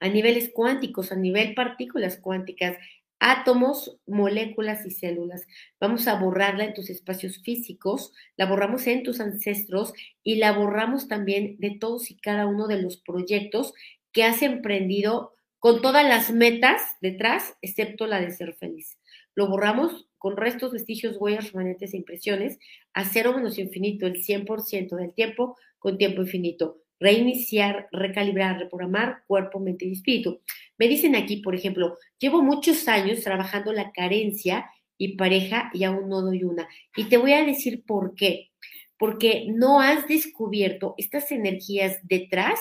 a 0.00 0.08
niveles 0.08 0.50
cuánticos, 0.52 1.12
a 1.12 1.16
nivel 1.16 1.54
partículas 1.54 2.18
cuánticas, 2.18 2.76
átomos, 3.18 3.98
moléculas 4.06 4.86
y 4.86 4.90
células. 4.90 5.46
Vamos 5.80 6.06
a 6.08 6.18
borrarla 6.18 6.64
en 6.64 6.74
tus 6.74 6.88
espacios 6.88 7.42
físicos, 7.42 8.12
la 8.36 8.46
borramos 8.46 8.86
en 8.86 9.02
tus 9.02 9.20
ancestros 9.20 9.92
y 10.22 10.36
la 10.36 10.52
borramos 10.52 11.08
también 11.08 11.56
de 11.58 11.72
todos 11.78 12.10
y 12.10 12.16
cada 12.16 12.46
uno 12.46 12.68
de 12.68 12.80
los 12.80 12.98
proyectos 12.98 13.74
que 14.12 14.24
has 14.24 14.42
emprendido 14.42 15.34
con 15.58 15.82
todas 15.82 16.06
las 16.06 16.30
metas 16.30 16.80
detrás, 17.00 17.56
excepto 17.62 18.06
la 18.06 18.20
de 18.20 18.30
ser 18.30 18.54
feliz. 18.54 18.97
Lo 19.38 19.46
borramos 19.46 20.08
con 20.18 20.36
restos, 20.36 20.72
vestigios, 20.72 21.16
huellas, 21.16 21.52
remanentes 21.52 21.94
e 21.94 21.96
impresiones 21.96 22.58
a 22.92 23.04
cero 23.04 23.32
menos 23.36 23.56
infinito, 23.56 24.04
el 24.04 24.14
100% 24.14 24.96
del 24.96 25.14
tiempo 25.14 25.56
con 25.78 25.96
tiempo 25.96 26.22
infinito 26.22 26.82
reiniciar, 26.98 27.86
recalibrar, 27.92 28.58
reprogramar 28.58 29.22
cuerpo, 29.28 29.60
mente 29.60 29.84
y 29.84 29.92
espíritu. 29.92 30.40
Me 30.76 30.88
dicen 30.88 31.14
aquí, 31.14 31.36
por 31.36 31.54
ejemplo, 31.54 31.96
llevo 32.18 32.42
muchos 32.42 32.88
años 32.88 33.22
trabajando 33.22 33.72
la 33.72 33.92
carencia 33.92 34.68
y 34.96 35.16
pareja 35.16 35.70
y 35.72 35.84
aún 35.84 36.08
no 36.08 36.20
doy 36.20 36.42
una. 36.42 36.66
Y 36.96 37.04
te 37.04 37.16
voy 37.16 37.34
a 37.34 37.44
decir 37.44 37.84
por 37.86 38.16
qué. 38.16 38.50
Porque 38.98 39.46
no 39.54 39.80
has 39.80 40.08
descubierto 40.08 40.96
estas 40.98 41.30
energías 41.30 42.00
detrás 42.02 42.58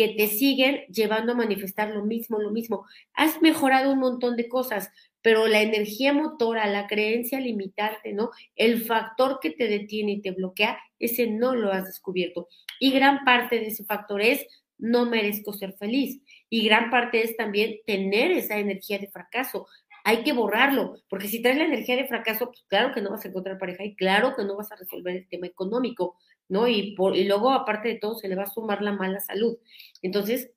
que 0.00 0.08
te 0.08 0.28
siguen 0.28 0.82
llevando 0.86 1.32
a 1.32 1.36
manifestar 1.36 1.90
lo 1.90 2.04
mismo, 2.06 2.38
lo 2.38 2.50
mismo. 2.50 2.86
Has 3.12 3.42
mejorado 3.42 3.92
un 3.92 3.98
montón 3.98 4.36
de 4.36 4.48
cosas, 4.48 4.90
pero 5.22 5.46
la 5.46 5.62
energía 5.62 6.12
motora, 6.12 6.66
la 6.66 6.86
creencia 6.86 7.40
limitante, 7.40 8.12
¿no? 8.12 8.30
El 8.56 8.84
factor 8.84 9.38
que 9.40 9.50
te 9.50 9.68
detiene 9.68 10.12
y 10.12 10.22
te 10.22 10.30
bloquea, 10.30 10.78
ese 10.98 11.26
no 11.26 11.54
lo 11.54 11.72
has 11.72 11.84
descubierto. 11.84 12.48
Y 12.78 12.92
gran 12.92 13.24
parte 13.24 13.60
de 13.60 13.66
ese 13.68 13.84
factor 13.84 14.22
es 14.22 14.46
no 14.80 15.06
merezco 15.06 15.52
ser 15.52 15.74
feliz. 15.74 16.20
Y 16.48 16.64
gran 16.64 16.90
parte 16.90 17.22
es 17.22 17.36
también 17.36 17.76
tener 17.86 18.32
esa 18.32 18.58
energía 18.58 18.98
de 18.98 19.08
fracaso. 19.08 19.66
Hay 20.04 20.22
que 20.24 20.32
borrarlo, 20.32 21.02
porque 21.08 21.28
si 21.28 21.42
traes 21.42 21.58
la 21.58 21.66
energía 21.66 21.96
de 21.96 22.08
fracaso, 22.08 22.46
pues 22.46 22.64
claro 22.68 22.94
que 22.94 23.02
no 23.02 23.10
vas 23.10 23.24
a 23.24 23.28
encontrar 23.28 23.58
pareja 23.58 23.84
y 23.84 23.94
claro 23.94 24.34
que 24.34 24.44
no 24.44 24.56
vas 24.56 24.72
a 24.72 24.76
resolver 24.76 25.14
el 25.14 25.28
tema 25.28 25.46
económico, 25.46 26.16
¿no? 26.48 26.66
Y, 26.66 26.94
por, 26.94 27.16
y 27.16 27.24
luego, 27.24 27.50
aparte 27.50 27.88
de 27.88 27.94
todo, 27.96 28.16
se 28.16 28.28
le 28.28 28.34
va 28.34 28.44
a 28.44 28.50
sumar 28.50 28.80
la 28.80 28.92
mala 28.92 29.20
salud. 29.20 29.58
Entonces, 30.00 30.50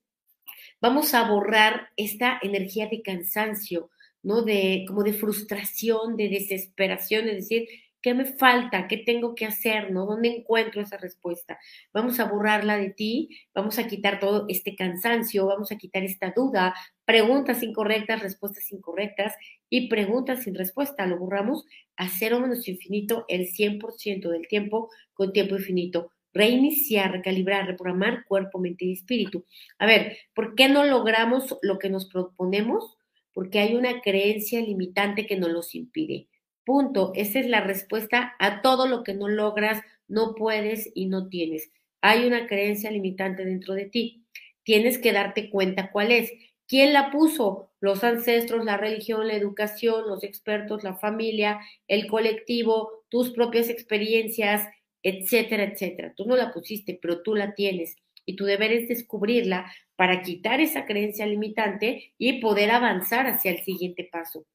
vamos 0.80 1.14
a 1.14 1.30
borrar 1.30 1.90
esta 1.98 2.40
energía 2.42 2.88
de 2.88 3.02
cansancio, 3.02 3.90
¿no? 4.24 4.42
De 4.42 4.86
como 4.88 5.04
de 5.04 5.14
frustración, 5.14 6.18
de 6.18 6.30
desesperación, 6.30 7.28
es 7.30 7.36
decir, 7.36 7.68
¿qué 8.02 8.14
me 8.14 8.26
falta? 8.26 8.88
¿Qué 8.88 8.98
tengo 8.98 9.36
que 9.36 9.46
hacer? 9.46 9.92
¿No? 9.92 10.06
¿Dónde 10.06 10.30
encuentro 10.30 10.82
esa 10.82 10.98
respuesta? 10.98 11.58
Vamos 11.94 12.20
a 12.20 12.26
borrarla 12.26 12.78
de 12.78 12.90
ti, 12.92 13.30
vamos 13.54 13.80
a 13.80 13.88
quitar 13.88 14.20
todo 14.20 14.46
este 14.50 14.76
cansancio, 14.76 15.46
vamos 15.48 15.72
a 15.72 15.78
quitar 15.78 16.04
esta 16.04 16.34
duda, 16.36 16.76
preguntas 17.06 17.64
incorrectas, 17.64 18.22
respuestas 18.22 18.72
incorrectas 18.72 19.34
y 19.70 19.88
preguntas 19.88 20.44
sin 20.44 20.56
respuesta. 20.56 21.06
Lo 21.06 21.18
borramos 21.18 21.66
a 21.96 22.10
cero 22.10 22.40
menos 22.40 22.68
infinito 22.68 23.26
el 23.28 23.48
100% 23.48 24.30
del 24.30 24.48
tiempo 24.48 24.90
con 25.14 25.32
tiempo 25.32 25.56
infinito 25.56 26.12
reiniciar, 26.34 27.12
recalibrar, 27.12 27.68
reprogramar 27.68 28.26
cuerpo, 28.26 28.60
mente 28.60 28.86
y 28.86 28.94
espíritu. 28.94 29.46
A 29.78 29.86
ver, 29.86 30.18
¿por 30.34 30.56
qué 30.56 30.68
no 30.68 30.84
logramos 30.84 31.58
lo 31.62 31.78
que 31.78 31.90
nos 31.90 32.10
proponemos? 32.10 32.98
Porque 33.34 33.60
hay 33.60 33.76
una 33.76 34.02
creencia 34.02 34.62
limitante 34.62 35.26
que 35.26 35.38
nos 35.38 35.50
los 35.50 35.76
impide. 35.76 36.28
Punto. 36.66 37.12
Esa 37.16 37.40
es 37.40 37.48
la 37.48 37.62
respuesta 37.62 38.36
a 38.40 38.62
todo 38.62 38.88
lo 38.88 39.04
que 39.04 39.14
no 39.14 39.28
logras, 39.28 39.82
no 40.08 40.36
puedes 40.36 40.90
y 40.94 41.08
no 41.08 41.28
tienes. 41.28 41.72
Hay 42.02 42.26
una 42.26 42.48
creencia 42.48 42.92
limitante 42.92 43.46
dentro 43.46 43.74
de 43.74 43.86
ti. 43.86 44.26
Tienes 44.64 44.98
que 44.98 45.12
darte 45.12 45.50
cuenta 45.50 45.92
cuál 45.92 46.12
es. 46.12 46.32
¿Quién 46.68 46.94
la 46.94 47.12
puso? 47.12 47.72
Los 47.82 48.04
ancestros, 48.04 48.64
la 48.64 48.78
religión, 48.78 49.28
la 49.28 49.36
educación, 49.36 50.08
los 50.08 50.24
expertos, 50.24 50.84
la 50.84 50.96
familia, 50.96 51.60
el 51.88 52.08
colectivo, 52.08 53.04
tus 53.10 53.32
propias 53.32 53.70
experiencias, 53.70 54.68
etcétera, 55.02 55.64
etcétera. 55.64 56.14
Tú 56.16 56.26
no 56.26 56.38
la 56.38 56.54
pusiste, 56.54 56.98
pero 57.02 57.22
tú 57.22 57.36
la 57.36 57.54
tienes 57.54 57.98
y 58.26 58.36
tu 58.36 58.46
deber 58.46 58.72
es 58.72 58.88
descubrirla 58.88 59.72
para 59.96 60.22
quitar 60.22 60.60
esa 60.62 60.86
creencia 60.86 61.26
limitante 61.26 62.14
y 62.18 62.40
poder 62.40 62.72
avanzar 62.72 63.28
hacia 63.28 63.52
el 63.52 63.64
siguiente 63.64 64.08
paso, 64.12 64.46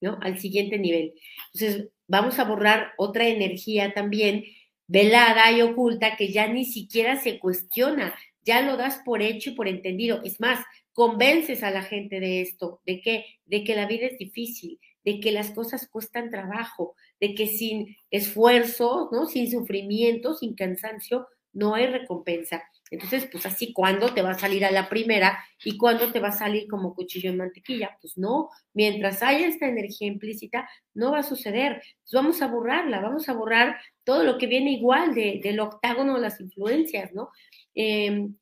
¿no? 0.00 0.18
Al 0.22 0.38
siguiente 0.38 0.78
nivel. 0.78 1.14
Entonces, 1.52 1.88
vamos 2.06 2.38
a 2.38 2.44
borrar 2.44 2.92
otra 2.96 3.28
energía 3.28 3.92
también 3.94 4.44
velada 4.86 5.52
y 5.52 5.60
oculta 5.62 6.16
que 6.16 6.32
ya 6.32 6.46
ni 6.48 6.64
siquiera 6.64 7.20
se 7.20 7.38
cuestiona, 7.38 8.14
ya 8.42 8.62
lo 8.62 8.76
das 8.76 9.00
por 9.04 9.22
hecho 9.22 9.50
y 9.50 9.54
por 9.54 9.68
entendido. 9.68 10.22
Es 10.24 10.40
más, 10.40 10.64
convences 10.92 11.62
a 11.62 11.70
la 11.70 11.82
gente 11.82 12.18
de 12.18 12.40
esto, 12.40 12.80
de 12.86 13.00
que, 13.00 13.24
de 13.44 13.62
que 13.62 13.76
la 13.76 13.86
vida 13.86 14.06
es 14.06 14.18
difícil, 14.18 14.80
de 15.04 15.20
que 15.20 15.32
las 15.32 15.50
cosas 15.50 15.88
cuestan 15.88 16.30
trabajo, 16.30 16.96
de 17.20 17.34
que 17.34 17.46
sin 17.46 17.96
esfuerzo, 18.10 19.08
¿no? 19.12 19.26
Sin 19.26 19.50
sufrimiento, 19.50 20.34
sin 20.34 20.54
cansancio, 20.54 21.28
no 21.52 21.74
hay 21.74 21.86
recompensa. 21.86 22.62
Entonces, 22.90 23.28
pues 23.30 23.46
así, 23.46 23.72
¿cuándo 23.72 24.12
te 24.14 24.22
va 24.22 24.30
a 24.30 24.38
salir 24.38 24.64
a 24.64 24.70
la 24.70 24.88
primera 24.88 25.38
y 25.64 25.76
cuándo 25.76 26.10
te 26.12 26.20
va 26.20 26.28
a 26.28 26.32
salir 26.32 26.68
como 26.68 26.94
cuchillo 26.94 27.30
en 27.30 27.38
mantequilla? 27.38 27.96
Pues 28.00 28.16
no, 28.18 28.50
mientras 28.72 29.22
haya 29.22 29.46
esta 29.46 29.66
energía 29.66 30.08
implícita, 30.08 30.68
no 30.94 31.12
va 31.12 31.20
a 31.20 31.22
suceder. 31.22 31.72
Entonces, 31.72 32.12
vamos 32.12 32.42
a 32.42 32.48
borrarla, 32.48 33.00
vamos 33.00 33.28
a 33.28 33.34
borrar 33.34 33.78
todo 34.04 34.24
lo 34.24 34.38
que 34.38 34.46
viene 34.46 34.72
igual 34.72 35.14
de, 35.14 35.40
del 35.42 35.60
octágono 35.60 36.14
de 36.14 36.20
las 36.20 36.40
influencias, 36.40 37.12
¿no? 37.12 37.30
Em, 37.74 38.34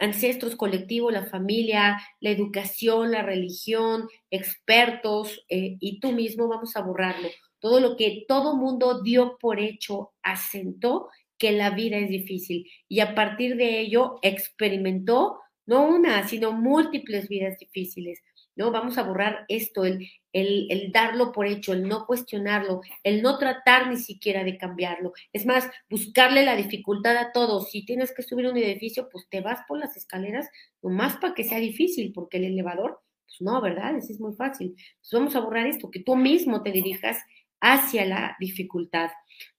ancestros, 0.00 0.56
colectivos, 0.56 1.12
la 1.12 1.26
familia, 1.26 2.00
la 2.20 2.30
educación, 2.30 3.10
la 3.10 3.22
religión, 3.22 4.08
expertos 4.30 5.44
eh, 5.48 5.76
y 5.80 6.00
tú 6.00 6.12
mismo 6.12 6.48
vamos 6.48 6.76
a 6.76 6.82
borrarlo. 6.82 7.28
Todo 7.58 7.80
lo 7.80 7.96
que 7.96 8.24
todo 8.28 8.56
mundo 8.56 9.02
dio 9.02 9.38
por 9.38 9.58
hecho, 9.58 10.12
asentó 10.22 11.08
que 11.44 11.52
la 11.52 11.68
vida 11.68 11.98
es 11.98 12.08
difícil 12.08 12.66
y 12.88 13.00
a 13.00 13.14
partir 13.14 13.56
de 13.56 13.78
ello 13.80 14.18
experimentó 14.22 15.40
no 15.66 15.86
una, 15.86 16.26
sino 16.26 16.52
múltiples 16.52 17.28
vidas 17.28 17.58
difíciles. 17.58 18.22
¿no? 18.56 18.70
Vamos 18.70 18.96
a 18.96 19.02
borrar 19.02 19.44
esto, 19.48 19.84
el, 19.84 20.08
el, 20.32 20.90
darlo 20.90 21.32
por 21.32 21.46
hecho, 21.46 21.74
el 21.74 21.86
no 21.86 22.06
cuestionarlo, 22.06 22.80
el 23.02 23.20
no 23.20 23.36
tratar 23.36 23.90
ni 23.90 23.98
siquiera 23.98 24.42
de 24.42 24.56
cambiarlo. 24.56 25.12
Es 25.34 25.44
más, 25.44 25.68
buscarle 25.90 26.46
la 26.46 26.56
dificultad 26.56 27.14
a 27.18 27.30
todo. 27.30 27.60
Si 27.60 27.84
tienes 27.84 28.14
que 28.14 28.22
subir 28.22 28.46
un 28.46 28.56
edificio, 28.56 29.10
pues 29.12 29.28
te 29.28 29.42
vas 29.42 29.60
por 29.68 29.78
las 29.78 29.98
escaleras, 29.98 30.48
nomás 30.80 31.16
para 31.16 31.34
que 31.34 31.44
sea 31.44 31.58
difícil, 31.58 32.10
porque 32.14 32.38
el 32.38 32.44
elevador, 32.44 33.02
pues 33.26 33.42
no, 33.42 33.60
¿verdad? 33.60 33.98
Eso 33.98 34.14
es 34.14 34.20
muy 34.20 34.34
fácil. 34.34 34.74
Vamos 35.12 35.36
a 35.36 35.40
borrar 35.40 35.66
esto, 35.66 35.90
que 35.90 36.00
tú 36.00 36.16
mismo 36.16 36.62
te 36.62 36.72
dirijas 36.72 37.18
hacia 37.60 38.06
la 38.06 38.34
dificultad. 38.40 39.10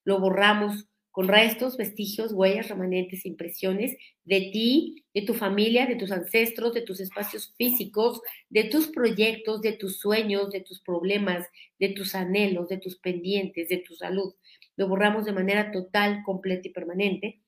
Lo 0.02 0.18
borramos 0.18 0.88
con 1.16 1.28
restos, 1.28 1.78
vestigios, 1.78 2.32
huellas, 2.34 2.68
remanentes, 2.68 3.24
impresiones 3.24 3.96
de 4.24 4.50
ti, 4.52 5.02
de 5.14 5.22
tu 5.22 5.32
familia, 5.32 5.86
de 5.86 5.96
tus 5.96 6.12
ancestros, 6.12 6.74
de 6.74 6.82
tus 6.82 7.00
espacios 7.00 7.54
físicos, 7.56 8.20
de 8.50 8.64
tus 8.64 8.88
proyectos, 8.88 9.62
de 9.62 9.72
tus 9.72 9.98
sueños, 9.98 10.50
de 10.50 10.60
tus 10.60 10.82
problemas, 10.82 11.48
de 11.78 11.88
tus 11.88 12.14
anhelos, 12.14 12.68
de 12.68 12.76
tus 12.76 12.98
pendientes, 12.98 13.70
de 13.70 13.78
tu 13.78 13.94
salud. 13.94 14.34
Lo 14.76 14.88
borramos 14.88 15.24
de 15.24 15.32
manera 15.32 15.72
total, 15.72 16.22
completa 16.22 16.68
y 16.68 16.72
permanente. 16.72 17.40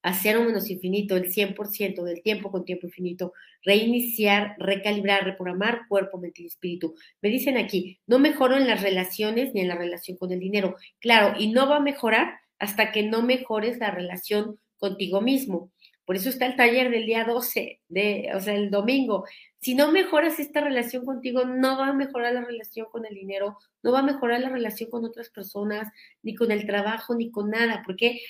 Hacer 0.00 0.38
un 0.38 0.46
menos 0.46 0.70
infinito, 0.70 1.16
el 1.16 1.32
100% 1.32 2.04
del 2.04 2.22
tiempo 2.22 2.52
con 2.52 2.64
tiempo 2.64 2.86
infinito, 2.86 3.32
reiniciar, 3.64 4.54
recalibrar, 4.56 5.24
reprogramar 5.24 5.88
cuerpo, 5.88 6.18
mente 6.18 6.42
y 6.44 6.46
espíritu. 6.46 6.94
Me 7.22 7.28
dicen 7.28 7.56
aquí, 7.56 7.98
no 8.06 8.20
mejoro 8.20 8.56
en 8.56 8.68
las 8.68 8.82
relaciones 8.82 9.52
ni 9.52 9.62
en 9.62 9.68
la 9.68 9.74
relación 9.74 10.16
con 10.16 10.30
el 10.30 10.38
dinero. 10.38 10.76
Claro, 11.00 11.34
y 11.36 11.48
no 11.48 11.68
va 11.68 11.78
a 11.78 11.80
mejorar 11.80 12.38
hasta 12.58 12.92
que 12.92 13.02
no 13.02 13.22
mejores 13.22 13.78
la 13.78 13.90
relación 13.90 14.58
contigo 14.78 15.20
mismo. 15.20 15.70
Por 16.04 16.16
eso 16.16 16.30
está 16.30 16.46
el 16.46 16.56
taller 16.56 16.90
del 16.90 17.04
día 17.04 17.24
12, 17.24 17.82
de, 17.88 18.30
o 18.34 18.40
sea, 18.40 18.54
el 18.54 18.70
domingo. 18.70 19.26
Si 19.60 19.74
no 19.74 19.92
mejoras 19.92 20.40
esta 20.40 20.62
relación 20.62 21.04
contigo, 21.04 21.44
no 21.44 21.76
va 21.76 21.88
a 21.88 21.92
mejorar 21.92 22.32
la 22.32 22.44
relación 22.44 22.86
con 22.90 23.04
el 23.04 23.14
dinero, 23.14 23.58
no 23.82 23.92
va 23.92 23.98
a 23.98 24.04
mejorar 24.04 24.40
la 24.40 24.48
relación 24.48 24.88
con 24.88 25.04
otras 25.04 25.28
personas, 25.28 25.92
ni 26.22 26.34
con 26.34 26.50
el 26.50 26.64
trabajo, 26.64 27.14
ni 27.14 27.30
con 27.30 27.50
nada, 27.50 27.82
porque 27.84 28.20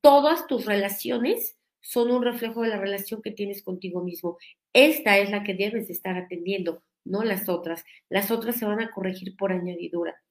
todas 0.00 0.46
tus 0.46 0.64
relaciones 0.64 1.58
son 1.80 2.10
un 2.10 2.22
reflejo 2.22 2.62
de 2.62 2.68
la 2.68 2.78
relación 2.78 3.20
que 3.20 3.32
tienes 3.32 3.62
contigo 3.62 4.02
mismo. 4.02 4.38
Esta 4.72 5.18
es 5.18 5.30
la 5.30 5.42
que 5.42 5.54
debes 5.54 5.90
estar 5.90 6.16
atendiendo, 6.16 6.82
no 7.04 7.22
las 7.22 7.48
otras. 7.48 7.84
Las 8.08 8.30
otras 8.30 8.56
se 8.56 8.64
van 8.64 8.80
a 8.80 8.90
corregir 8.90 9.36
por 9.36 9.52
añadidura. 9.52 10.22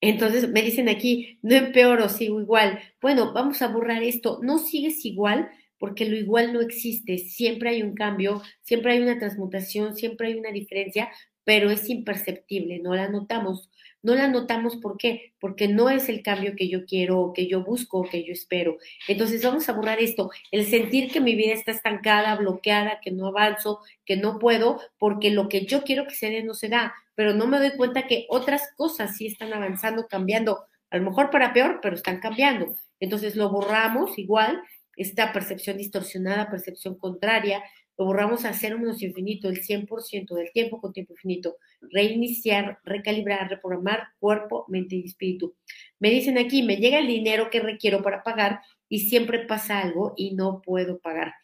Entonces 0.00 0.48
me 0.50 0.62
dicen 0.62 0.88
aquí, 0.88 1.38
no 1.42 1.54
empeoro, 1.54 2.08
sigo 2.08 2.40
igual. 2.40 2.80
Bueno, 3.00 3.32
vamos 3.32 3.62
a 3.62 3.68
borrar 3.68 4.02
esto. 4.02 4.38
No 4.42 4.58
sigues 4.58 5.04
igual 5.04 5.50
porque 5.78 6.04
lo 6.06 6.16
igual 6.16 6.52
no 6.52 6.60
existe. 6.60 7.18
Siempre 7.18 7.70
hay 7.70 7.82
un 7.82 7.94
cambio, 7.94 8.42
siempre 8.62 8.92
hay 8.92 9.00
una 9.00 9.18
transmutación, 9.18 9.96
siempre 9.96 10.28
hay 10.28 10.34
una 10.34 10.50
diferencia, 10.50 11.10
pero 11.48 11.70
es 11.70 11.88
imperceptible, 11.88 12.78
no 12.78 12.94
la 12.94 13.08
notamos. 13.08 13.70
No 14.02 14.14
la 14.14 14.28
notamos, 14.28 14.76
¿por 14.76 14.98
qué? 14.98 15.32
Porque 15.40 15.66
no 15.66 15.88
es 15.88 16.10
el 16.10 16.22
cambio 16.22 16.54
que 16.54 16.68
yo 16.68 16.84
quiero, 16.84 17.32
que 17.34 17.48
yo 17.48 17.64
busco, 17.64 18.06
que 18.06 18.22
yo 18.22 18.34
espero. 18.34 18.76
Entonces 19.08 19.42
vamos 19.42 19.66
a 19.66 19.72
borrar 19.72 19.98
esto, 19.98 20.30
el 20.50 20.66
sentir 20.66 21.10
que 21.10 21.22
mi 21.22 21.34
vida 21.36 21.54
está 21.54 21.72
estancada, 21.72 22.36
bloqueada, 22.36 23.00
que 23.00 23.12
no 23.12 23.28
avanzo, 23.28 23.80
que 24.04 24.18
no 24.18 24.38
puedo, 24.38 24.78
porque 24.98 25.30
lo 25.30 25.48
que 25.48 25.64
yo 25.64 25.84
quiero 25.84 26.06
que 26.06 26.14
se 26.14 26.28
dé 26.28 26.42
no 26.42 26.52
se 26.52 26.68
da, 26.68 26.92
pero 27.14 27.32
no 27.32 27.46
me 27.46 27.58
doy 27.58 27.70
cuenta 27.78 28.06
que 28.06 28.26
otras 28.28 28.68
cosas 28.76 29.16
sí 29.16 29.28
están 29.28 29.54
avanzando, 29.54 30.06
cambiando, 30.06 30.66
a 30.90 30.98
lo 30.98 31.04
mejor 31.04 31.30
para 31.30 31.54
peor, 31.54 31.78
pero 31.80 31.96
están 31.96 32.20
cambiando. 32.20 32.76
Entonces 33.00 33.36
lo 33.36 33.48
borramos 33.48 34.18
igual, 34.18 34.60
esta 34.96 35.32
percepción 35.32 35.78
distorsionada, 35.78 36.50
percepción 36.50 36.98
contraria, 36.98 37.62
lo 37.98 38.04
borramos 38.04 38.44
a 38.44 38.54
cero 38.54 38.78
menos 38.78 39.02
infinito, 39.02 39.48
el 39.48 39.60
100% 39.62 40.34
del 40.34 40.52
tiempo 40.52 40.80
con 40.80 40.92
tiempo 40.92 41.14
infinito, 41.14 41.56
reiniciar, 41.80 42.78
recalibrar, 42.84 43.50
reprogramar 43.50 44.08
cuerpo, 44.20 44.64
mente 44.68 44.96
y 44.96 45.04
espíritu. 45.04 45.56
Me 45.98 46.10
dicen 46.10 46.38
aquí, 46.38 46.62
me 46.62 46.76
llega 46.76 46.98
el 46.98 47.08
dinero 47.08 47.50
que 47.50 47.60
requiero 47.60 48.02
para 48.02 48.22
pagar 48.22 48.60
y 48.88 49.00
siempre 49.00 49.46
pasa 49.46 49.80
algo 49.80 50.14
y 50.16 50.34
no 50.34 50.62
puedo 50.62 50.98
pagar. 51.00 51.34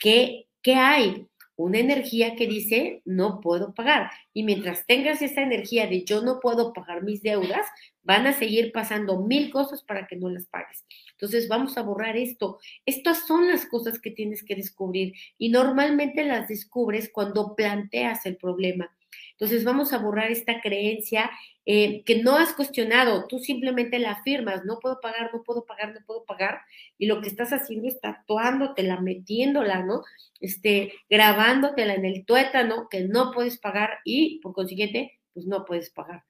¿Qué, 0.00 0.46
qué 0.62 0.74
hay? 0.76 1.26
Una 1.56 1.78
energía 1.78 2.36
que 2.36 2.46
dice 2.46 3.00
no 3.04 3.40
puedo 3.40 3.72
pagar. 3.72 4.10
Y 4.34 4.42
mientras 4.42 4.86
tengas 4.86 5.22
esa 5.22 5.42
energía 5.42 5.86
de 5.86 6.04
yo 6.04 6.22
no 6.22 6.38
puedo 6.38 6.72
pagar 6.72 7.02
mis 7.02 7.22
deudas, 7.22 7.66
van 8.02 8.26
a 8.26 8.34
seguir 8.34 8.72
pasando 8.72 9.22
mil 9.22 9.50
cosas 9.50 9.82
para 9.82 10.06
que 10.06 10.16
no 10.16 10.28
las 10.28 10.46
pagues. 10.46 10.84
Entonces 11.12 11.48
vamos 11.48 11.78
a 11.78 11.82
borrar 11.82 12.16
esto. 12.16 12.58
Estas 12.84 13.26
son 13.26 13.48
las 13.48 13.66
cosas 13.66 13.98
que 13.98 14.10
tienes 14.10 14.44
que 14.44 14.54
descubrir 14.54 15.14
y 15.38 15.48
normalmente 15.48 16.24
las 16.24 16.48
descubres 16.48 17.10
cuando 17.10 17.56
planteas 17.56 18.26
el 18.26 18.36
problema. 18.36 18.94
Entonces 19.38 19.64
vamos 19.64 19.92
a 19.92 19.98
borrar 19.98 20.30
esta 20.30 20.60
creencia 20.62 21.30
eh, 21.66 22.02
que 22.04 22.22
no 22.22 22.36
has 22.36 22.54
cuestionado, 22.54 23.26
tú 23.26 23.38
simplemente 23.38 23.98
la 23.98 24.12
afirmas, 24.12 24.64
no 24.64 24.78
puedo 24.78 24.98
pagar, 25.00 25.30
no 25.34 25.42
puedo 25.42 25.66
pagar, 25.66 25.92
no 25.92 26.00
puedo 26.06 26.24
pagar, 26.24 26.60
y 26.96 27.06
lo 27.06 27.20
que 27.20 27.28
estás 27.28 27.52
haciendo 27.52 27.86
es 27.88 28.00
tatuándotela, 28.00 29.00
metiéndola, 29.00 29.82
¿no? 29.82 30.02
Este, 30.40 30.94
grabándotela 31.10 31.94
en 31.94 32.06
el 32.06 32.24
tuétano 32.24 32.88
que 32.88 33.02
no 33.02 33.30
puedes 33.32 33.58
pagar 33.58 33.98
y 34.04 34.40
por 34.40 34.54
consiguiente, 34.54 35.18
pues 35.34 35.46
no 35.46 35.66
puedes 35.66 35.90
pagar. 35.90 36.24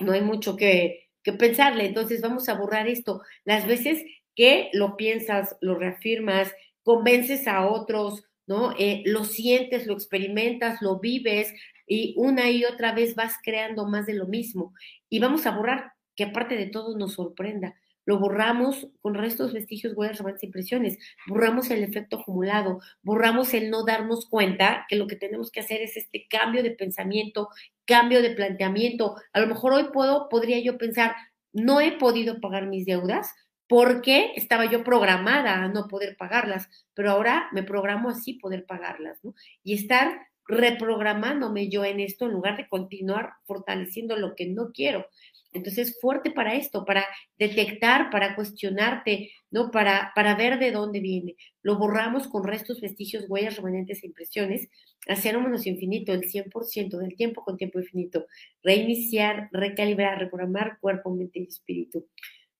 No 0.00 0.12
hay 0.12 0.22
mucho 0.22 0.56
que, 0.56 1.08
que 1.22 1.32
pensarle. 1.32 1.86
Entonces 1.86 2.20
vamos 2.20 2.48
a 2.48 2.54
borrar 2.54 2.88
esto. 2.88 3.22
Las 3.44 3.66
veces 3.66 4.02
que 4.34 4.70
lo 4.72 4.96
piensas, 4.96 5.56
lo 5.60 5.76
reafirmas, 5.76 6.52
convences 6.82 7.46
a 7.46 7.68
otros, 7.68 8.24
¿no? 8.46 8.74
Eh, 8.78 9.02
lo 9.06 9.24
sientes, 9.24 9.86
lo 9.86 9.94
experimentas, 9.94 10.82
lo 10.82 10.98
vives 10.98 11.52
y 11.92 12.14
una 12.16 12.50
y 12.50 12.64
otra 12.64 12.92
vez 12.92 13.14
vas 13.14 13.36
creando 13.42 13.86
más 13.86 14.06
de 14.06 14.14
lo 14.14 14.26
mismo. 14.26 14.72
Y 15.10 15.18
vamos 15.18 15.44
a 15.44 15.50
borrar 15.50 15.92
que 16.16 16.24
aparte 16.24 16.56
de 16.56 16.66
todo 16.66 16.96
nos 16.96 17.14
sorprenda. 17.14 17.74
Lo 18.06 18.18
borramos 18.18 18.88
con 19.02 19.14
restos, 19.14 19.52
vestigios, 19.52 19.92
huellas, 19.94 20.16
remanentes, 20.16 20.44
impresiones. 20.44 20.98
Borramos 21.28 21.70
el 21.70 21.84
efecto 21.84 22.20
acumulado. 22.20 22.80
Borramos 23.02 23.52
el 23.52 23.70
no 23.70 23.84
darnos 23.84 24.26
cuenta 24.26 24.86
que 24.88 24.96
lo 24.96 25.06
que 25.06 25.16
tenemos 25.16 25.50
que 25.50 25.60
hacer 25.60 25.82
es 25.82 25.96
este 25.96 26.26
cambio 26.28 26.62
de 26.62 26.70
pensamiento, 26.70 27.50
cambio 27.84 28.22
de 28.22 28.30
planteamiento. 28.30 29.14
A 29.34 29.40
lo 29.40 29.46
mejor 29.46 29.74
hoy 29.74 29.88
puedo, 29.92 30.30
podría 30.30 30.58
yo 30.60 30.78
pensar, 30.78 31.14
no 31.52 31.82
he 31.82 31.92
podido 31.92 32.40
pagar 32.40 32.66
mis 32.66 32.86
deudas 32.86 33.34
porque 33.68 34.32
estaba 34.34 34.64
yo 34.64 34.82
programada 34.82 35.62
a 35.62 35.68
no 35.68 35.88
poder 35.88 36.16
pagarlas, 36.16 36.68
pero 36.94 37.10
ahora 37.10 37.48
me 37.52 37.62
programo 37.62 38.08
así 38.08 38.34
poder 38.34 38.66
pagarlas, 38.66 39.18
¿no? 39.22 39.34
Y 39.62 39.74
estar 39.74 40.31
reprogramándome 40.46 41.68
yo 41.68 41.84
en 41.84 42.00
esto 42.00 42.26
en 42.26 42.32
lugar 42.32 42.56
de 42.56 42.68
continuar 42.68 43.30
fortaleciendo 43.44 44.16
lo 44.16 44.34
que 44.34 44.46
no 44.48 44.72
quiero. 44.72 45.06
Entonces, 45.52 45.98
fuerte 46.00 46.30
para 46.30 46.54
esto, 46.54 46.84
para 46.84 47.04
detectar, 47.38 48.10
para 48.10 48.34
cuestionarte, 48.34 49.32
¿no? 49.50 49.70
Para, 49.70 50.12
para 50.14 50.34
ver 50.34 50.58
de 50.58 50.72
dónde 50.72 51.00
viene. 51.00 51.36
Lo 51.62 51.76
borramos 51.76 52.26
con 52.26 52.44
restos, 52.44 52.80
vestigios, 52.80 53.26
huellas, 53.28 53.56
remanentes 53.56 54.02
e 54.02 54.06
impresiones. 54.06 54.68
Hacer 55.08 55.38
menos 55.38 55.66
infinito, 55.66 56.12
el 56.14 56.22
100% 56.22 56.96
del 56.96 57.16
tiempo 57.16 57.44
con 57.44 57.58
tiempo 57.58 57.80
infinito. 57.80 58.26
Reiniciar, 58.62 59.48
recalibrar, 59.52 60.18
reprogramar 60.18 60.78
cuerpo, 60.80 61.14
mente 61.14 61.40
y 61.40 61.44
espíritu. 61.44 62.06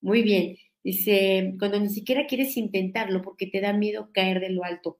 Muy 0.02 0.22
bien. 0.22 0.56
Dice, 0.84 1.54
cuando 1.58 1.80
ni 1.80 1.88
siquiera 1.88 2.26
quieres 2.26 2.56
intentarlo 2.56 3.22
porque 3.22 3.46
te 3.46 3.60
da 3.60 3.72
miedo 3.72 4.10
caer 4.12 4.40
de 4.40 4.50
lo 4.50 4.64
alto 4.64 4.98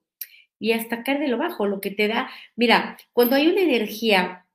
y 0.63 0.71
hasta 0.71 1.03
caer 1.03 1.19
de 1.19 1.27
lo 1.27 1.37
bajo, 1.37 1.67
lo 1.67 1.81
que 1.81 1.91
te 1.91 2.07
da, 2.07 2.29
mira, 2.55 2.97
cuando 3.11 3.35
hay 3.35 3.47
una 3.47 3.59
energía 3.59 4.45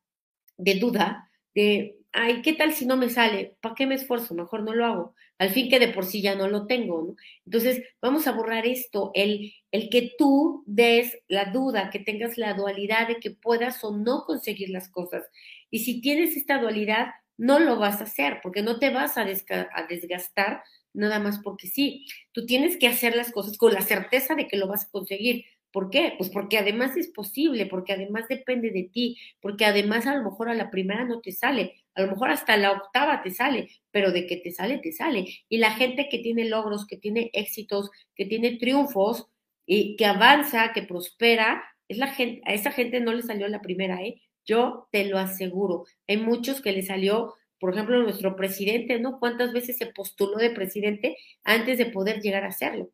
de 0.56 0.76
duda, 0.76 1.30
de 1.54 1.98
ay, 2.12 2.40
¿qué 2.40 2.54
tal 2.54 2.72
si 2.72 2.86
no 2.86 2.96
me 2.96 3.10
sale? 3.10 3.56
¿Para 3.60 3.74
qué 3.74 3.86
me 3.86 3.96
esfuerzo? 3.96 4.34
Mejor 4.34 4.62
no 4.62 4.74
lo 4.74 4.86
hago. 4.86 5.14
Al 5.36 5.50
fin 5.50 5.68
que 5.68 5.78
de 5.78 5.88
por 5.88 6.06
sí 6.06 6.22
ya 6.22 6.34
no 6.34 6.48
lo 6.48 6.66
tengo, 6.66 7.02
¿no? 7.02 7.16
Entonces, 7.44 7.82
vamos 8.00 8.26
a 8.26 8.32
borrar 8.32 8.66
esto, 8.66 9.10
el, 9.12 9.52
el 9.70 9.90
que 9.90 10.12
tú 10.16 10.64
des 10.66 11.18
la 11.28 11.44
duda, 11.52 11.90
que 11.90 11.98
tengas 11.98 12.38
la 12.38 12.54
dualidad 12.54 13.06
de 13.08 13.20
que 13.20 13.32
puedas 13.32 13.84
o 13.84 13.94
no 13.94 14.24
conseguir 14.24 14.70
las 14.70 14.88
cosas. 14.88 15.24
Y 15.70 15.80
si 15.80 16.00
tienes 16.00 16.38
esta 16.38 16.58
dualidad, 16.58 17.08
no 17.36 17.58
lo 17.58 17.76
vas 17.78 18.00
a 18.00 18.04
hacer, 18.04 18.40
porque 18.42 18.62
no 18.62 18.78
te 18.78 18.88
vas 18.88 19.18
a, 19.18 19.22
a 19.24 19.86
desgastar 19.90 20.62
nada 20.94 21.18
más 21.18 21.38
porque 21.40 21.66
sí. 21.66 22.06
Tú 22.32 22.46
tienes 22.46 22.78
que 22.78 22.88
hacer 22.88 23.14
las 23.14 23.30
cosas 23.30 23.58
con 23.58 23.74
la 23.74 23.82
certeza 23.82 24.34
de 24.34 24.48
que 24.48 24.56
lo 24.56 24.68
vas 24.68 24.86
a 24.86 24.90
conseguir. 24.90 25.44
¿Por 25.72 25.90
qué? 25.90 26.14
Pues 26.16 26.30
porque 26.30 26.58
además 26.58 26.96
es 26.96 27.08
posible, 27.08 27.66
porque 27.66 27.92
además 27.92 28.26
depende 28.28 28.70
de 28.70 28.84
ti, 28.84 29.18
porque 29.40 29.66
además 29.66 30.06
a 30.06 30.16
lo 30.16 30.24
mejor 30.24 30.48
a 30.48 30.54
la 30.54 30.70
primera 30.70 31.04
no 31.04 31.20
te 31.20 31.32
sale, 31.32 31.74
a 31.94 32.02
lo 32.02 32.08
mejor 32.08 32.30
hasta 32.30 32.56
la 32.56 32.72
octava 32.72 33.22
te 33.22 33.30
sale, 33.30 33.68
pero 33.90 34.12
de 34.12 34.26
que 34.26 34.36
te 34.36 34.50
sale, 34.50 34.78
te 34.78 34.92
sale. 34.92 35.26
Y 35.48 35.58
la 35.58 35.72
gente 35.72 36.08
que 36.08 36.18
tiene 36.20 36.46
logros, 36.46 36.86
que 36.86 36.96
tiene 36.96 37.30
éxitos, 37.34 37.90
que 38.14 38.24
tiene 38.24 38.56
triunfos 38.56 39.26
y 39.66 39.96
que 39.96 40.06
avanza, 40.06 40.72
que 40.72 40.82
prospera, 40.82 41.62
es 41.88 41.98
la 41.98 42.08
gente, 42.08 42.42
a 42.46 42.54
esa 42.54 42.70
gente 42.72 43.00
no 43.00 43.12
le 43.12 43.22
salió 43.22 43.48
la 43.48 43.60
primera, 43.62 44.02
¿eh? 44.02 44.20
Yo 44.46 44.88
te 44.92 45.04
lo 45.04 45.18
aseguro. 45.18 45.84
Hay 46.06 46.16
muchos 46.16 46.60
que 46.62 46.72
le 46.72 46.82
salió, 46.82 47.34
por 47.58 47.74
ejemplo, 47.74 48.02
nuestro 48.02 48.36
presidente, 48.36 48.98
¿no? 49.00 49.18
¿Cuántas 49.18 49.52
veces 49.52 49.76
se 49.76 49.86
postuló 49.86 50.36
de 50.38 50.50
presidente 50.50 51.16
antes 51.44 51.78
de 51.78 51.86
poder 51.86 52.20
llegar 52.20 52.44
a 52.44 52.52
serlo? 52.52 52.90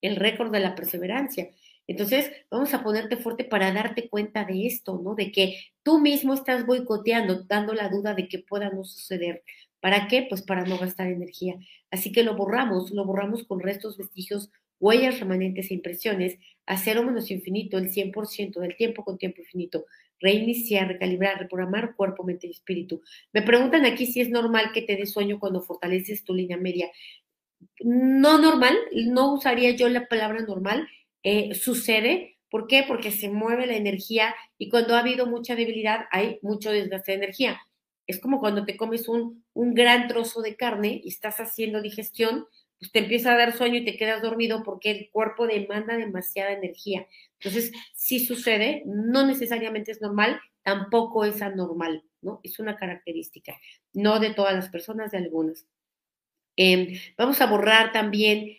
El 0.00 0.16
récord 0.16 0.52
de 0.52 0.60
la 0.60 0.74
perseverancia. 0.74 1.50
Entonces, 1.88 2.30
vamos 2.50 2.72
a 2.74 2.84
ponerte 2.84 3.16
fuerte 3.16 3.44
para 3.44 3.72
darte 3.72 4.08
cuenta 4.10 4.44
de 4.44 4.66
esto, 4.66 5.00
¿no? 5.02 5.14
De 5.14 5.32
que 5.32 5.58
tú 5.82 5.98
mismo 5.98 6.34
estás 6.34 6.66
boicoteando, 6.66 7.44
dando 7.44 7.72
la 7.72 7.88
duda 7.88 8.14
de 8.14 8.28
que 8.28 8.38
pueda 8.38 8.68
no 8.68 8.84
suceder. 8.84 9.42
¿Para 9.80 10.06
qué? 10.06 10.26
Pues 10.28 10.42
para 10.42 10.64
no 10.64 10.76
gastar 10.76 11.08
energía. 11.08 11.56
Así 11.90 12.12
que 12.12 12.22
lo 12.22 12.36
borramos, 12.36 12.90
lo 12.90 13.06
borramos 13.06 13.44
con 13.44 13.60
restos, 13.60 13.96
vestigios, 13.96 14.50
huellas 14.78 15.18
remanentes 15.18 15.70
e 15.70 15.74
impresiones, 15.74 16.38
a 16.66 16.76
cero 16.76 17.02
menos 17.02 17.30
infinito, 17.30 17.78
el 17.78 17.90
100% 17.90 18.60
del 18.60 18.76
tiempo 18.76 19.02
con 19.02 19.16
tiempo 19.16 19.40
infinito. 19.40 19.86
Reiniciar, 20.20 20.88
recalibrar, 20.88 21.38
reprogramar 21.38 21.96
cuerpo, 21.96 22.22
mente 22.22 22.48
y 22.48 22.50
espíritu. 22.50 23.00
Me 23.32 23.40
preguntan 23.40 23.86
aquí 23.86 24.04
si 24.04 24.20
es 24.20 24.28
normal 24.28 24.72
que 24.74 24.82
te 24.82 24.96
dé 24.96 25.06
sueño 25.06 25.40
cuando 25.40 25.62
fortaleces 25.62 26.22
tu 26.22 26.34
línea 26.34 26.58
media. 26.58 26.90
No 27.80 28.38
normal, 28.38 28.76
no 28.92 29.32
usaría 29.32 29.70
yo 29.70 29.88
la 29.88 30.06
palabra 30.06 30.40
normal, 30.42 30.86
eh, 31.22 31.54
sucede. 31.54 32.38
¿Por 32.50 32.66
qué? 32.66 32.84
Porque 32.86 33.10
se 33.10 33.28
mueve 33.28 33.66
la 33.66 33.76
energía 33.76 34.34
y 34.56 34.68
cuando 34.70 34.94
ha 34.94 35.00
habido 35.00 35.26
mucha 35.26 35.54
debilidad 35.54 36.06
hay 36.10 36.38
mucho 36.42 36.70
desgaste 36.70 37.12
de 37.12 37.18
energía. 37.18 37.60
Es 38.06 38.20
como 38.20 38.40
cuando 38.40 38.64
te 38.64 38.76
comes 38.76 39.08
un, 39.08 39.44
un 39.52 39.74
gran 39.74 40.08
trozo 40.08 40.40
de 40.40 40.56
carne 40.56 41.00
y 41.04 41.08
estás 41.08 41.40
haciendo 41.40 41.82
digestión, 41.82 42.46
pues 42.78 42.92
te 42.92 43.00
empieza 43.00 43.32
a 43.32 43.36
dar 43.36 43.56
sueño 43.56 43.76
y 43.76 43.84
te 43.84 43.96
quedas 43.96 44.22
dormido 44.22 44.62
porque 44.62 44.90
el 44.90 45.10
cuerpo 45.10 45.46
demanda 45.46 45.96
demasiada 45.96 46.52
energía. 46.52 47.06
Entonces, 47.40 47.72
si 47.94 48.24
sucede, 48.24 48.82
no 48.86 49.26
necesariamente 49.26 49.90
es 49.92 50.00
normal, 50.00 50.40
tampoco 50.62 51.24
es 51.24 51.42
anormal, 51.42 52.04
¿no? 52.22 52.40
Es 52.42 52.58
una 52.58 52.76
característica, 52.76 53.56
no 53.92 54.20
de 54.20 54.32
todas 54.32 54.54
las 54.54 54.68
personas, 54.68 55.10
de 55.10 55.18
algunas. 55.18 55.66
Em, 56.56 56.98
vamos 57.16 57.40
a 57.40 57.46
borrar 57.46 57.92
también, 57.92 58.56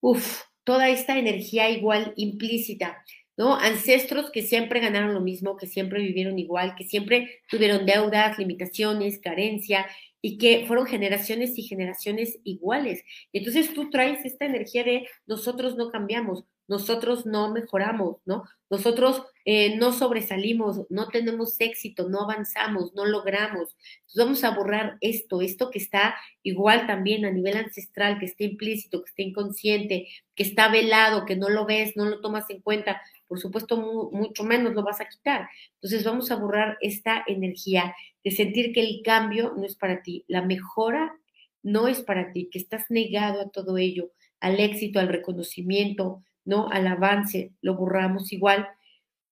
uff, 0.00 0.42
toda 0.64 0.88
esta 0.88 1.18
energía 1.18 1.70
igual 1.70 2.12
implícita, 2.16 3.04
¿no? 3.36 3.56
Ancestros 3.56 4.30
que 4.30 4.42
siempre 4.42 4.80
ganaron 4.80 5.14
lo 5.14 5.20
mismo, 5.20 5.56
que 5.56 5.66
siempre 5.66 6.02
vivieron 6.02 6.38
igual, 6.38 6.74
que 6.76 6.84
siempre 6.84 7.40
tuvieron 7.48 7.86
deudas, 7.86 8.38
limitaciones, 8.38 9.18
carencia 9.18 9.86
y 10.20 10.38
que 10.38 10.64
fueron 10.66 10.86
generaciones 10.86 11.58
y 11.58 11.62
generaciones 11.62 12.38
iguales. 12.44 13.02
Entonces 13.32 13.74
tú 13.74 13.90
traes 13.90 14.24
esta 14.24 14.44
energía 14.46 14.84
de 14.84 15.08
nosotros 15.26 15.76
no 15.76 15.90
cambiamos, 15.90 16.44
nosotros 16.72 17.26
no 17.26 17.52
mejoramos, 17.52 18.16
¿no? 18.24 18.44
Nosotros 18.70 19.22
eh, 19.44 19.76
no 19.76 19.92
sobresalimos, 19.92 20.86
no 20.88 21.08
tenemos 21.08 21.60
éxito, 21.60 22.08
no 22.08 22.22
avanzamos, 22.22 22.94
no 22.94 23.04
logramos. 23.04 23.76
Entonces 23.98 24.16
vamos 24.16 24.44
a 24.44 24.56
borrar 24.56 24.96
esto, 25.02 25.42
esto 25.42 25.70
que 25.70 25.78
está 25.78 26.14
igual 26.42 26.86
también 26.86 27.26
a 27.26 27.30
nivel 27.30 27.58
ancestral, 27.58 28.18
que 28.18 28.24
está 28.24 28.44
implícito, 28.44 29.04
que 29.04 29.10
está 29.10 29.22
inconsciente, 29.22 30.08
que 30.34 30.42
está 30.42 30.68
velado, 30.68 31.26
que 31.26 31.36
no 31.36 31.50
lo 31.50 31.66
ves, 31.66 31.94
no 31.94 32.06
lo 32.06 32.22
tomas 32.22 32.48
en 32.48 32.62
cuenta, 32.62 33.02
por 33.28 33.38
supuesto 33.38 33.76
mucho 34.10 34.42
menos 34.42 34.72
lo 34.72 34.82
vas 34.82 35.02
a 35.02 35.08
quitar. 35.08 35.50
Entonces 35.74 36.04
vamos 36.04 36.30
a 36.30 36.36
borrar 36.36 36.78
esta 36.80 37.22
energía 37.26 37.94
de 38.24 38.30
sentir 38.30 38.72
que 38.72 38.80
el 38.80 39.02
cambio 39.04 39.52
no 39.54 39.66
es 39.66 39.76
para 39.76 40.02
ti, 40.02 40.24
la 40.26 40.40
mejora 40.40 41.14
no 41.62 41.86
es 41.86 42.00
para 42.00 42.32
ti, 42.32 42.48
que 42.50 42.58
estás 42.58 42.86
negado 42.88 43.42
a 43.42 43.50
todo 43.50 43.76
ello, 43.76 44.10
al 44.40 44.58
éxito, 44.58 44.98
al 44.98 45.08
reconocimiento, 45.08 46.22
¿no? 46.44 46.68
Al 46.70 46.86
avance, 46.86 47.52
lo 47.60 47.74
borramos 47.74 48.32
igual 48.32 48.68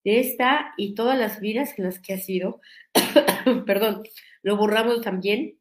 de 0.04 0.20
esta 0.20 0.72
y 0.76 0.94
todas 0.94 1.18
las 1.18 1.40
vidas 1.40 1.78
en 1.78 1.84
las 1.84 1.98
que 1.98 2.14
ha 2.14 2.18
sido, 2.18 2.60
perdón, 3.66 4.02
lo 4.42 4.56
borramos 4.56 5.02
también 5.02 5.58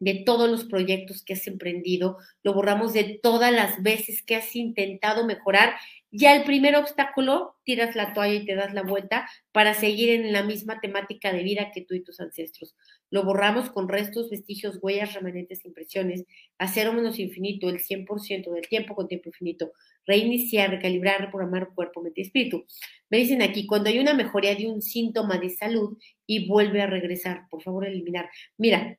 de 0.00 0.22
todos 0.24 0.48
los 0.48 0.64
proyectos 0.64 1.24
que 1.24 1.32
has 1.32 1.46
emprendido, 1.46 2.18
lo 2.42 2.54
borramos 2.54 2.92
de 2.92 3.18
todas 3.20 3.52
las 3.52 3.82
veces 3.82 4.22
que 4.22 4.36
has 4.36 4.54
intentado 4.54 5.26
mejorar. 5.26 5.74
Ya 6.10 6.34
el 6.36 6.44
primer 6.44 6.76
obstáculo, 6.76 7.56
tiras 7.64 7.96
la 7.96 8.14
toalla 8.14 8.34
y 8.34 8.46
te 8.46 8.54
das 8.54 8.72
la 8.74 8.82
vuelta 8.82 9.28
para 9.52 9.74
seguir 9.74 10.10
en 10.10 10.32
la 10.32 10.42
misma 10.42 10.80
temática 10.80 11.32
de 11.32 11.42
vida 11.42 11.72
que 11.72 11.82
tú 11.82 11.94
y 11.94 12.04
tus 12.04 12.20
ancestros. 12.20 12.76
Lo 13.10 13.24
borramos 13.24 13.70
con 13.70 13.88
restos, 13.88 14.30
vestigios, 14.30 14.78
huellas, 14.82 15.14
remanentes, 15.14 15.64
impresiones, 15.64 16.24
a 16.58 16.68
cero 16.68 16.92
menos 16.92 17.18
infinito, 17.18 17.68
el 17.68 17.80
100% 17.80 18.50
del 18.52 18.68
tiempo 18.68 18.94
con 18.94 19.08
tiempo 19.08 19.28
infinito, 19.28 19.72
reiniciar, 20.06 20.70
recalibrar, 20.70 21.20
reprogramar 21.20 21.74
cuerpo, 21.74 22.02
mente 22.02 22.20
y 22.20 22.24
espíritu. 22.24 22.64
Me 23.10 23.18
dicen 23.18 23.42
aquí, 23.42 23.66
cuando 23.66 23.88
hay 23.88 23.98
una 23.98 24.14
mejoría 24.14 24.54
de 24.54 24.68
un 24.68 24.82
síntoma 24.82 25.38
de 25.38 25.50
salud 25.50 25.98
y 26.26 26.46
vuelve 26.46 26.82
a 26.82 26.86
regresar, 26.86 27.46
por 27.50 27.62
favor, 27.62 27.86
eliminar. 27.86 28.28
Mira, 28.56 28.98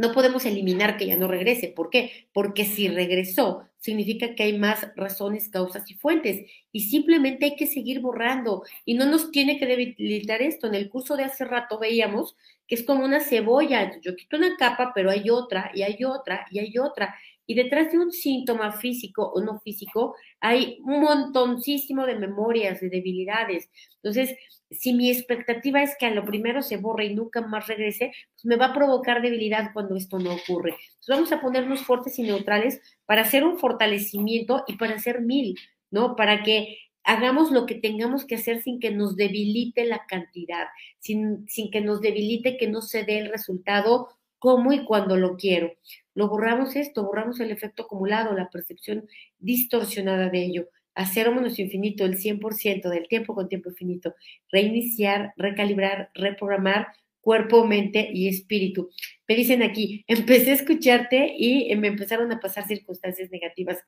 no 0.00 0.12
podemos 0.12 0.46
eliminar 0.46 0.96
que 0.96 1.06
ya 1.06 1.18
no 1.18 1.28
regrese. 1.28 1.68
¿Por 1.68 1.90
qué? 1.90 2.26
Porque 2.32 2.64
si 2.64 2.88
regresó, 2.88 3.68
significa 3.76 4.34
que 4.34 4.44
hay 4.44 4.58
más 4.58 4.88
razones, 4.96 5.50
causas 5.50 5.90
y 5.90 5.94
fuentes. 5.94 6.46
Y 6.72 6.88
simplemente 6.88 7.44
hay 7.44 7.54
que 7.54 7.66
seguir 7.66 8.00
borrando. 8.00 8.62
Y 8.86 8.94
no 8.94 9.04
nos 9.04 9.30
tiene 9.30 9.58
que 9.58 9.66
debilitar 9.66 10.40
esto. 10.40 10.66
En 10.68 10.74
el 10.74 10.88
curso 10.88 11.18
de 11.18 11.24
hace 11.24 11.44
rato 11.44 11.78
veíamos 11.78 12.34
que 12.66 12.76
es 12.76 12.82
como 12.82 13.04
una 13.04 13.20
cebolla. 13.20 14.00
Yo 14.00 14.16
quito 14.16 14.38
una 14.38 14.56
capa, 14.56 14.92
pero 14.94 15.10
hay 15.10 15.28
otra, 15.28 15.70
y 15.74 15.82
hay 15.82 16.02
otra, 16.02 16.46
y 16.50 16.60
hay 16.60 16.78
otra. 16.78 17.14
Y 17.50 17.54
detrás 17.54 17.90
de 17.90 17.98
un 17.98 18.12
síntoma 18.12 18.70
físico 18.70 19.28
o 19.34 19.40
no 19.42 19.58
físico 19.58 20.14
hay 20.38 20.78
un 20.84 21.00
montoncísimo 21.00 22.06
de 22.06 22.14
memorias, 22.14 22.80
de 22.80 22.88
debilidades. 22.88 23.68
Entonces, 23.96 24.36
si 24.70 24.92
mi 24.92 25.10
expectativa 25.10 25.82
es 25.82 25.96
que 25.98 26.06
a 26.06 26.12
lo 26.12 26.24
primero 26.24 26.62
se 26.62 26.76
borre 26.76 27.06
y 27.06 27.14
nunca 27.16 27.40
más 27.40 27.66
regrese, 27.66 28.12
pues 28.34 28.44
me 28.44 28.54
va 28.54 28.66
a 28.66 28.72
provocar 28.72 29.20
debilidad 29.20 29.72
cuando 29.72 29.96
esto 29.96 30.20
no 30.20 30.32
ocurre. 30.32 30.76
Entonces, 30.76 31.08
vamos 31.08 31.32
a 31.32 31.40
ponernos 31.40 31.80
fuertes 31.82 32.20
y 32.20 32.22
neutrales 32.22 32.80
para 33.04 33.22
hacer 33.22 33.42
un 33.42 33.58
fortalecimiento 33.58 34.62
y 34.68 34.76
para 34.76 34.94
hacer 34.94 35.20
mil, 35.20 35.58
¿no? 35.90 36.14
Para 36.14 36.44
que 36.44 36.78
hagamos 37.02 37.50
lo 37.50 37.66
que 37.66 37.74
tengamos 37.74 38.26
que 38.26 38.36
hacer 38.36 38.62
sin 38.62 38.78
que 38.78 38.92
nos 38.92 39.16
debilite 39.16 39.86
la 39.86 40.06
cantidad, 40.06 40.68
sin, 41.00 41.48
sin 41.48 41.72
que 41.72 41.80
nos 41.80 42.00
debilite 42.00 42.56
que 42.56 42.68
no 42.68 42.80
se 42.80 43.02
dé 43.02 43.18
el 43.18 43.28
resultado 43.28 44.06
como 44.40 44.72
y 44.72 44.84
cuando 44.84 45.16
lo 45.16 45.36
quiero. 45.36 45.72
Lo 46.14 46.28
borramos 46.28 46.74
esto, 46.74 47.04
borramos 47.04 47.38
el 47.38 47.52
efecto 47.52 47.84
acumulado, 47.84 48.34
la 48.34 48.50
percepción 48.50 49.06
distorsionada 49.38 50.28
de 50.28 50.44
ello. 50.44 50.68
A 50.96 51.04
infinito, 51.04 52.04
el 52.04 52.18
100% 52.18 52.88
del 52.88 53.06
tiempo 53.06 53.34
con 53.36 53.48
tiempo 53.48 53.70
infinito. 53.70 54.14
Reiniciar, 54.50 55.32
recalibrar, 55.36 56.10
reprogramar 56.14 56.88
cuerpo, 57.20 57.66
mente 57.66 58.10
y 58.12 58.28
espíritu. 58.28 58.90
Me 59.28 59.36
dicen 59.36 59.62
aquí, 59.62 60.04
empecé 60.08 60.50
a 60.50 60.54
escucharte 60.54 61.34
y 61.38 61.74
me 61.76 61.88
empezaron 61.88 62.32
a 62.32 62.40
pasar 62.40 62.66
circunstancias 62.66 63.30
negativas. 63.30 63.78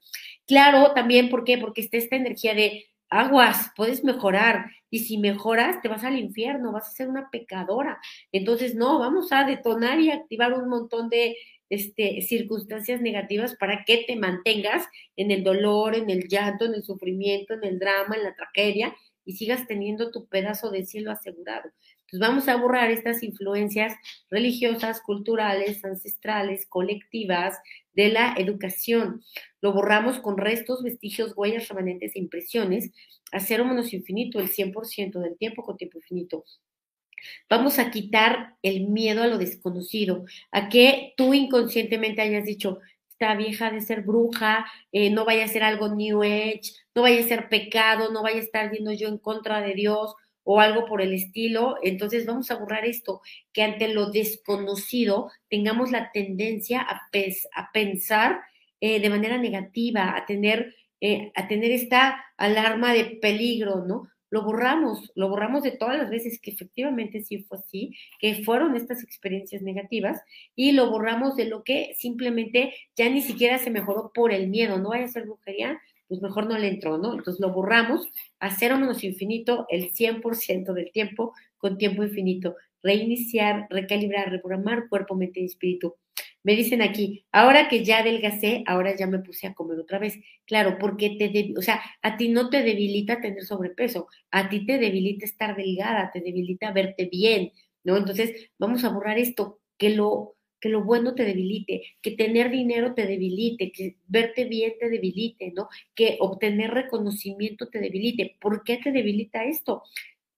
Claro, 0.47 0.93
también, 0.95 1.29
¿por 1.31 1.45
qué? 1.45 1.59
Porque 1.59 1.81
está 1.81 1.97
esta 1.97 2.17
energía 2.17 2.55
de 2.55 2.85
aguas, 3.13 3.71
puedes 3.77 4.03
mejorar. 4.05 4.67
Y 4.91 5.01
si 5.01 5.19
mejoras, 5.19 5.81
te 5.83 5.89
vas 5.89 6.05
al 6.05 6.19
infierno, 6.19 6.73
vas 6.73 6.89
a 6.89 6.93
ser 6.93 7.09
una 7.09 7.31
pecadora. 7.31 8.01
Entonces, 8.33 8.75
no, 8.75 8.99
vamos 8.99 9.33
a 9.33 9.45
detonar 9.45 10.01
y 10.01 10.11
activar 10.11 10.53
un 10.55 10.69
montón 10.69 11.09
de 11.09 11.37
este, 11.71 12.21
circunstancias 12.23 13.01
negativas 13.01 13.57
para 13.57 13.85
que 13.85 14.05
te 14.07 14.17
mantengas 14.17 14.87
en 15.17 15.31
el 15.31 15.45
dolor, 15.45 15.95
en 15.95 16.11
el 16.11 16.29
llanto, 16.29 16.65
en 16.65 16.75
el 16.75 16.83
sufrimiento, 16.83 17.55
en 17.55 17.65
el 17.65 17.79
drama, 17.79 18.17
en 18.17 18.25
la 18.25 18.35
tragedia 18.35 18.95
y 19.25 19.37
sigas 19.37 19.67
teniendo 19.67 20.11
tu 20.11 20.27
pedazo 20.27 20.71
de 20.71 20.85
cielo 20.85 21.11
asegurado. 21.11 21.71
Entonces 22.13 22.29
vamos 22.29 22.49
a 22.49 22.57
borrar 22.57 22.91
estas 22.91 23.23
influencias 23.23 23.95
religiosas, 24.31 25.01
culturales, 25.01 25.83
ancestrales, 25.83 26.67
colectivas 26.67 27.59
de 27.95 28.11
la 28.11 28.35
educación. 28.37 29.23
Lo 29.63 29.73
borramos 29.73 30.19
con 30.19 30.37
restos, 30.37 30.83
vestigios, 30.83 31.33
huellas, 31.35 31.69
remanentes 31.69 32.15
e 32.15 32.19
impresiones 32.19 32.91
a 33.33 33.41
cero 33.41 33.65
menos 33.65 33.95
infinito, 33.95 34.41
el 34.41 34.51
100% 34.51 35.21
del 35.21 35.39
tiempo 35.39 35.63
con 35.63 35.79
tiempo 35.79 35.97
infinito. 35.97 36.45
Vamos 37.49 37.79
a 37.79 37.91
quitar 37.91 38.57
el 38.63 38.89
miedo 38.89 39.23
a 39.23 39.27
lo 39.27 39.39
desconocido, 39.39 40.27
a 40.51 40.69
que 40.69 41.15
tú 41.17 41.33
inconscientemente 41.33 42.21
hayas 42.21 42.45
dicho, 42.45 42.81
esta 43.09 43.35
vieja 43.37 43.71
de 43.71 43.81
ser 43.81 44.03
bruja, 44.03 44.67
eh, 44.91 45.09
no 45.09 45.25
vaya 45.25 45.45
a 45.45 45.49
ser 45.49 45.63
algo 45.63 45.95
New 45.95 46.23
Age, 46.23 46.73
no 46.95 47.03
vaya 47.03 47.21
a 47.21 47.29
ser 47.29 47.49
pecado, 47.49 48.11
no 48.11 48.23
vaya 48.23 48.37
a 48.37 48.43
estar 48.43 48.71
yendo 48.71 48.93
yo 48.93 49.09
en 49.09 49.17
contra 49.17 49.63
de 49.63 49.73
Dios 49.75 50.15
o 50.45 50.61
algo 50.61 50.87
por 50.87 51.03
el 51.03 51.15
estilo. 51.15 51.77
Entonces 51.83 52.27
vamos 52.27 52.51
a 52.51 52.57
borrar 52.57 52.85
esto, 52.85 53.23
que 53.53 53.63
ante 53.63 53.89
lo 53.89 54.11
desconocido 54.11 55.31
tengamos 55.49 55.91
la 55.91 56.11
tendencia 56.13 56.81
a, 56.81 57.01
a 57.55 57.73
pensar 57.73 58.41
eh, 58.81 59.01
de 59.01 59.11
manera 59.11 59.39
negativa, 59.39 60.17
a 60.17 60.27
tener, 60.27 60.75
eh, 61.01 61.33
a 61.35 61.49
tener 61.49 61.71
esta 61.71 62.25
alarma 62.37 62.93
de 62.93 63.05
peligro, 63.21 63.85
¿no? 63.87 64.09
lo 64.33 64.43
borramos, 64.43 65.13
lo 65.15 65.29
borramos 65.29 65.63
de 65.63 65.73
todas 65.73 65.99
las 65.99 66.09
veces 66.09 66.41
que 66.41 66.53
efectivamente 66.53 67.21
sí 67.23 67.45
fue 67.45 67.59
así, 67.59 67.95
que 68.19 68.43
fueron 68.43 68.75
estas 68.75 69.05
experiencias 69.05 69.61
negativas, 69.61 70.23
y 70.57 70.73
lo 70.73 70.91
borramos 70.91 71.37
de 71.37 71.45
lo 71.45 71.63
que 71.65 71.95
simplemente 71.99 72.75
ya 72.97 73.11
ni 73.11 73.21
siquiera 73.21 73.59
se 73.59 73.71
mejoró 73.71 74.11
por 74.15 74.33
el 74.33 74.49
miedo, 74.49 74.79
no 74.79 74.89
vaya 74.89 75.05
a 75.05 75.09
ser 75.09 75.25
brujería, 75.25 75.79
pues 76.13 76.21
mejor 76.21 76.47
no 76.47 76.59
le 76.59 76.69
entró, 76.69 76.99
¿no? 76.99 77.15
Entonces 77.15 77.41
lo 77.41 77.55
borramos 77.55 78.07
a 78.39 78.55
cero 78.55 78.77
infinito 79.01 79.65
el 79.71 79.93
100% 79.93 80.75
del 80.75 80.93
tiempo 80.93 81.33
con 81.57 81.79
tiempo 81.79 82.03
infinito, 82.03 82.55
reiniciar, 82.83 83.67
recalibrar, 83.71 84.31
reprogramar 84.31 84.91
cuerpo, 84.91 85.15
mente 85.15 85.41
y 85.41 85.47
espíritu. 85.47 85.95
Me 86.43 86.55
dicen 86.55 86.83
aquí, 86.83 87.25
ahora 87.33 87.71
que 87.71 87.83
ya 87.83 88.01
adelgacé, 88.01 88.63
ahora 88.67 88.95
ya 88.95 89.07
me 89.07 89.21
puse 89.21 89.47
a 89.47 89.55
comer 89.55 89.79
otra 89.79 89.99
vez. 89.99 90.19
Claro, 90.45 90.77
porque 90.79 91.17
te, 91.19 91.55
o 91.57 91.63
sea, 91.63 91.81
a 92.03 92.19
ti 92.19 92.29
no 92.29 92.51
te 92.51 92.63
debilita 92.63 93.23
tener 93.23 93.43
sobrepeso, 93.43 94.09
a 94.31 94.51
ti 94.51 94.67
te 94.67 94.77
debilita 94.77 95.25
estar 95.25 95.57
delgada, 95.57 96.11
te 96.13 96.21
debilita 96.21 96.73
verte 96.73 97.09
bien, 97.11 97.53
¿no? 97.85 97.97
Entonces, 97.97 98.51
vamos 98.59 98.85
a 98.85 98.91
borrar 98.91 99.17
esto, 99.17 99.61
que 99.79 99.89
lo, 99.97 100.35
que 100.63 100.69
lo 100.69 100.85
bueno 100.85 101.17
te 101.17 101.25
debilite, 101.25 101.83
que 102.01 102.13
tener 102.13 102.49
dinero 102.49 102.95
te 102.95 103.05
debilite, 103.05 103.73
que 103.73 103.97
verte 104.07 104.45
bien 104.45 104.75
te 104.79 104.89
debilite, 104.89 105.53
¿no? 105.57 105.69
Que 105.97 106.19
obtener 106.21 106.71
reconocimiento 106.71 107.69
te 107.69 107.81
debilite. 107.81 108.37
¿Por 108.41 108.63
qué 108.63 108.77
te 108.77 108.93
debilita 108.93 109.45
esto? 109.45 109.83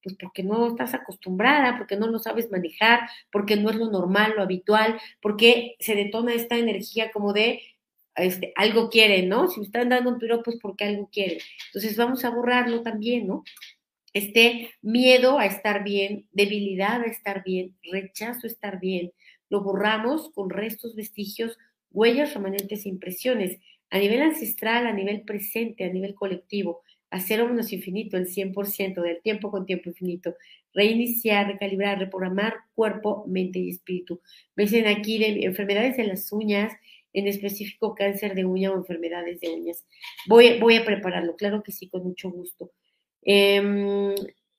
Pues 0.03 0.17
porque 0.19 0.43
no 0.43 0.67
estás 0.67 0.95
acostumbrada, 0.95 1.77
porque 1.77 1.97
no 1.97 2.07
lo 2.07 2.19
sabes 2.19 2.51
manejar, 2.51 3.01
porque 3.31 3.57
no 3.57 3.69
es 3.69 3.77
lo 3.77 3.91
normal, 3.91 4.33
lo 4.35 4.43
habitual, 4.43 4.99
porque 5.21 5.77
se 5.79 5.95
detona 5.95 6.33
esta 6.33 6.57
energía 6.57 7.13
como 7.13 7.35
de 7.35 7.61
este, 8.17 8.55
algo 8.57 8.89
quiere, 8.89 9.27
¿no? 9.27 9.49
Si 9.49 9.61
me 9.61 9.67
están 9.67 9.91
dando 9.91 10.09
un 10.09 10.19
piropo 10.19 10.51
es 10.51 10.59
porque 10.59 10.85
algo 10.85 11.11
quiere. 11.13 11.39
Entonces 11.67 11.99
vamos 11.99 12.25
a 12.25 12.31
borrarlo 12.31 12.81
también, 12.81 13.27
¿no? 13.27 13.45
Este 14.15 14.71
miedo 14.81 15.39
a 15.39 15.45
estar 15.45 15.85
bien, 15.85 16.29
debilidad 16.33 17.03
a 17.03 17.07
estar 17.07 17.43
bien, 17.45 17.77
rechazo 17.83 18.47
a 18.47 18.51
estar 18.51 18.81
bien, 18.81 19.13
lo 19.55 19.63
borramos 19.63 20.31
con 20.35 20.51
restos, 20.51 20.97
vestigios, 20.97 21.57
huellas, 21.93 22.35
remanentes 22.35 22.85
e 22.85 22.89
impresiones, 22.89 23.61
a 23.89 23.99
nivel 23.99 24.23
ancestral, 24.23 24.89
a 24.89 24.93
nivel 24.93 25.23
presente, 25.23 25.85
a 25.85 25.93
nivel 25.93 26.15
colectivo 26.15 26.83
a 27.15 27.21
cero 27.21 27.47
menos 27.47 27.73
infinito, 27.73 28.17
el 28.17 28.27
100% 28.27 29.01
del 29.01 29.23
tiempo 29.23 29.49
con 29.53 29.67
tiempo 29.67 29.89
infinito. 29.89 30.35
Reiniciar, 30.73 31.47
recalibrar, 31.47 32.01
reprogramar 32.01 32.55
cuerpo, 32.75 33.25
mente 33.29 33.61
y 33.61 33.71
espíritu. 33.71 34.21
Me 34.57 34.65
dicen 34.65 34.89
aquí 34.89 35.19
de 35.19 35.45
enfermedades 35.45 35.97
de 35.97 36.09
las 36.09 36.33
uñas, 36.33 36.73
en 37.13 37.29
específico 37.29 37.95
cáncer 37.95 38.35
de 38.35 38.45
uña 38.45 38.73
o 38.73 38.77
enfermedades 38.77 39.39
de 39.39 39.51
uñas. 39.51 39.87
Voy, 40.27 40.59
voy 40.59 40.75
a 40.75 40.85
prepararlo, 40.85 41.37
claro 41.37 41.63
que 41.63 41.71
sí, 41.71 41.89
con 41.89 42.03
mucho 42.03 42.33
gusto. 42.33 42.73
Em, 43.23 44.13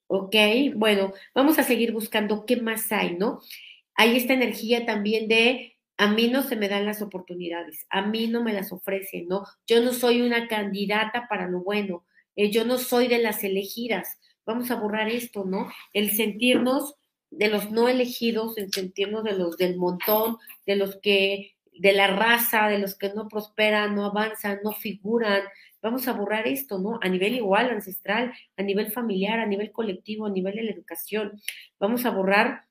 ok, 0.07 0.35
bueno, 0.75 1.11
vamos 1.33 1.59
a 1.59 1.63
seguir 1.63 1.91
buscando 1.91 2.45
qué 2.45 2.55
más 2.55 2.89
hay, 2.93 3.17
¿no? 3.17 3.41
Hay 3.95 4.17
esta 4.17 4.33
energía 4.33 4.85
también 4.85 5.27
de 5.27 5.75
a 5.97 6.11
mí 6.11 6.27
no 6.27 6.43
se 6.43 6.55
me 6.55 6.67
dan 6.67 6.85
las 6.85 7.01
oportunidades, 7.01 7.85
a 7.89 8.01
mí 8.05 8.27
no 8.27 8.43
me 8.43 8.53
las 8.53 8.71
ofrecen, 8.71 9.27
¿no? 9.27 9.45
Yo 9.65 9.81
no 9.81 9.93
soy 9.93 10.21
una 10.21 10.47
candidata 10.47 11.27
para 11.29 11.47
lo 11.47 11.63
bueno, 11.63 12.05
eh, 12.35 12.51
yo 12.51 12.65
no 12.65 12.77
soy 12.77 13.07
de 13.07 13.19
las 13.19 13.43
elegidas. 13.43 14.19
Vamos 14.45 14.69
a 14.71 14.75
borrar 14.75 15.09
esto, 15.09 15.45
¿no? 15.45 15.69
El 15.93 16.11
sentirnos 16.11 16.95
de 17.31 17.49
los 17.49 17.71
no 17.71 17.87
elegidos, 17.87 18.57
el 18.57 18.71
sentirnos 18.71 19.23
de 19.23 19.33
los 19.33 19.57
del 19.57 19.77
montón, 19.77 20.37
de 20.65 20.75
los 20.75 20.99
que, 21.01 21.55
de 21.73 21.93
la 21.93 22.07
raza, 22.07 22.67
de 22.67 22.79
los 22.79 22.97
que 22.97 23.13
no 23.13 23.27
prosperan, 23.27 23.95
no 23.95 24.05
avanzan, 24.05 24.59
no 24.63 24.71
figuran. 24.73 25.43
Vamos 25.81 26.07
a 26.07 26.13
borrar 26.13 26.47
esto, 26.47 26.77
¿no? 26.77 26.99
A 27.01 27.09
nivel 27.09 27.35
igual, 27.35 27.69
ancestral, 27.69 28.33
a 28.57 28.63
nivel 28.63 28.91
familiar, 28.91 29.39
a 29.39 29.45
nivel 29.45 29.71
colectivo, 29.71 30.25
a 30.25 30.29
nivel 30.29 30.55
de 30.55 30.63
la 30.63 30.71
educación. 30.71 31.41
Vamos 31.79 32.05
a 32.05 32.11
borrar 32.11 32.64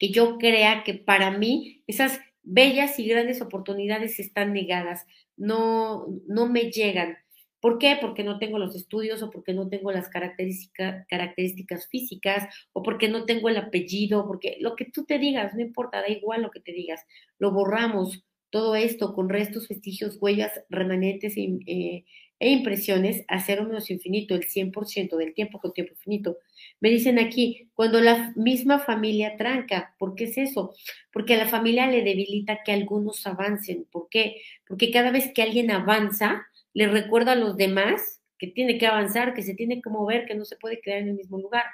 que 0.00 0.10
yo 0.10 0.38
crea 0.38 0.82
que 0.82 0.94
para 0.94 1.30
mí 1.30 1.84
esas 1.86 2.20
bellas 2.42 2.98
y 2.98 3.06
grandes 3.06 3.42
oportunidades 3.42 4.18
están 4.18 4.52
negadas, 4.52 5.06
no, 5.36 6.06
no 6.26 6.48
me 6.48 6.72
llegan. 6.72 7.18
¿Por 7.60 7.78
qué? 7.78 7.98
Porque 8.00 8.24
no 8.24 8.38
tengo 8.38 8.58
los 8.58 8.74
estudios 8.74 9.22
o 9.22 9.30
porque 9.30 9.52
no 9.52 9.68
tengo 9.68 9.92
las 9.92 10.08
características 10.08 11.88
físicas 11.90 12.48
o 12.72 12.82
porque 12.82 13.08
no 13.08 13.26
tengo 13.26 13.50
el 13.50 13.58
apellido, 13.58 14.26
porque 14.26 14.56
lo 14.60 14.74
que 14.74 14.86
tú 14.86 15.04
te 15.04 15.18
digas, 15.18 15.54
no 15.54 15.60
importa, 15.60 16.00
da 16.00 16.08
igual 16.08 16.40
lo 16.42 16.50
que 16.50 16.60
te 16.60 16.72
digas, 16.72 17.04
lo 17.38 17.52
borramos 17.52 18.24
todo 18.48 18.74
esto 18.74 19.12
con 19.14 19.28
restos, 19.28 19.68
vestigios, 19.68 20.16
huellas, 20.20 20.52
remanentes 20.70 21.36
e, 21.36 22.04
e 22.40 22.50
impresiones 22.50 23.24
a 23.28 23.38
cero 23.40 23.64
menos 23.64 23.90
infinito, 23.90 24.34
el 24.34 24.48
100% 24.48 25.16
del 25.18 25.34
tiempo 25.34 25.60
con 25.60 25.74
tiempo 25.74 25.92
infinito. 25.92 26.38
Me 26.80 26.88
dicen 26.88 27.18
aquí, 27.18 27.70
cuando 27.74 28.00
la 28.00 28.32
misma 28.36 28.78
familia 28.78 29.36
tranca, 29.36 29.94
¿por 29.98 30.14
qué 30.14 30.24
es 30.24 30.38
eso? 30.38 30.74
Porque 31.12 31.34
a 31.34 31.38
la 31.38 31.48
familia 31.48 31.86
le 31.86 32.02
debilita 32.02 32.62
que 32.64 32.72
algunos 32.72 33.26
avancen. 33.26 33.86
¿Por 33.90 34.08
qué? 34.08 34.40
Porque 34.66 34.90
cada 34.90 35.10
vez 35.10 35.32
que 35.34 35.42
alguien 35.42 35.70
avanza, 35.70 36.46
le 36.72 36.88
recuerda 36.88 37.32
a 37.32 37.36
los 37.36 37.56
demás 37.56 38.20
que 38.38 38.46
tiene 38.46 38.78
que 38.78 38.86
avanzar, 38.86 39.34
que 39.34 39.42
se 39.42 39.54
tiene 39.54 39.82
que 39.82 39.90
mover, 39.90 40.24
que 40.24 40.34
no 40.34 40.46
se 40.46 40.56
puede 40.56 40.80
quedar 40.80 40.98
en 40.98 41.08
el 41.08 41.14
mismo 41.14 41.38
lugar. 41.38 41.64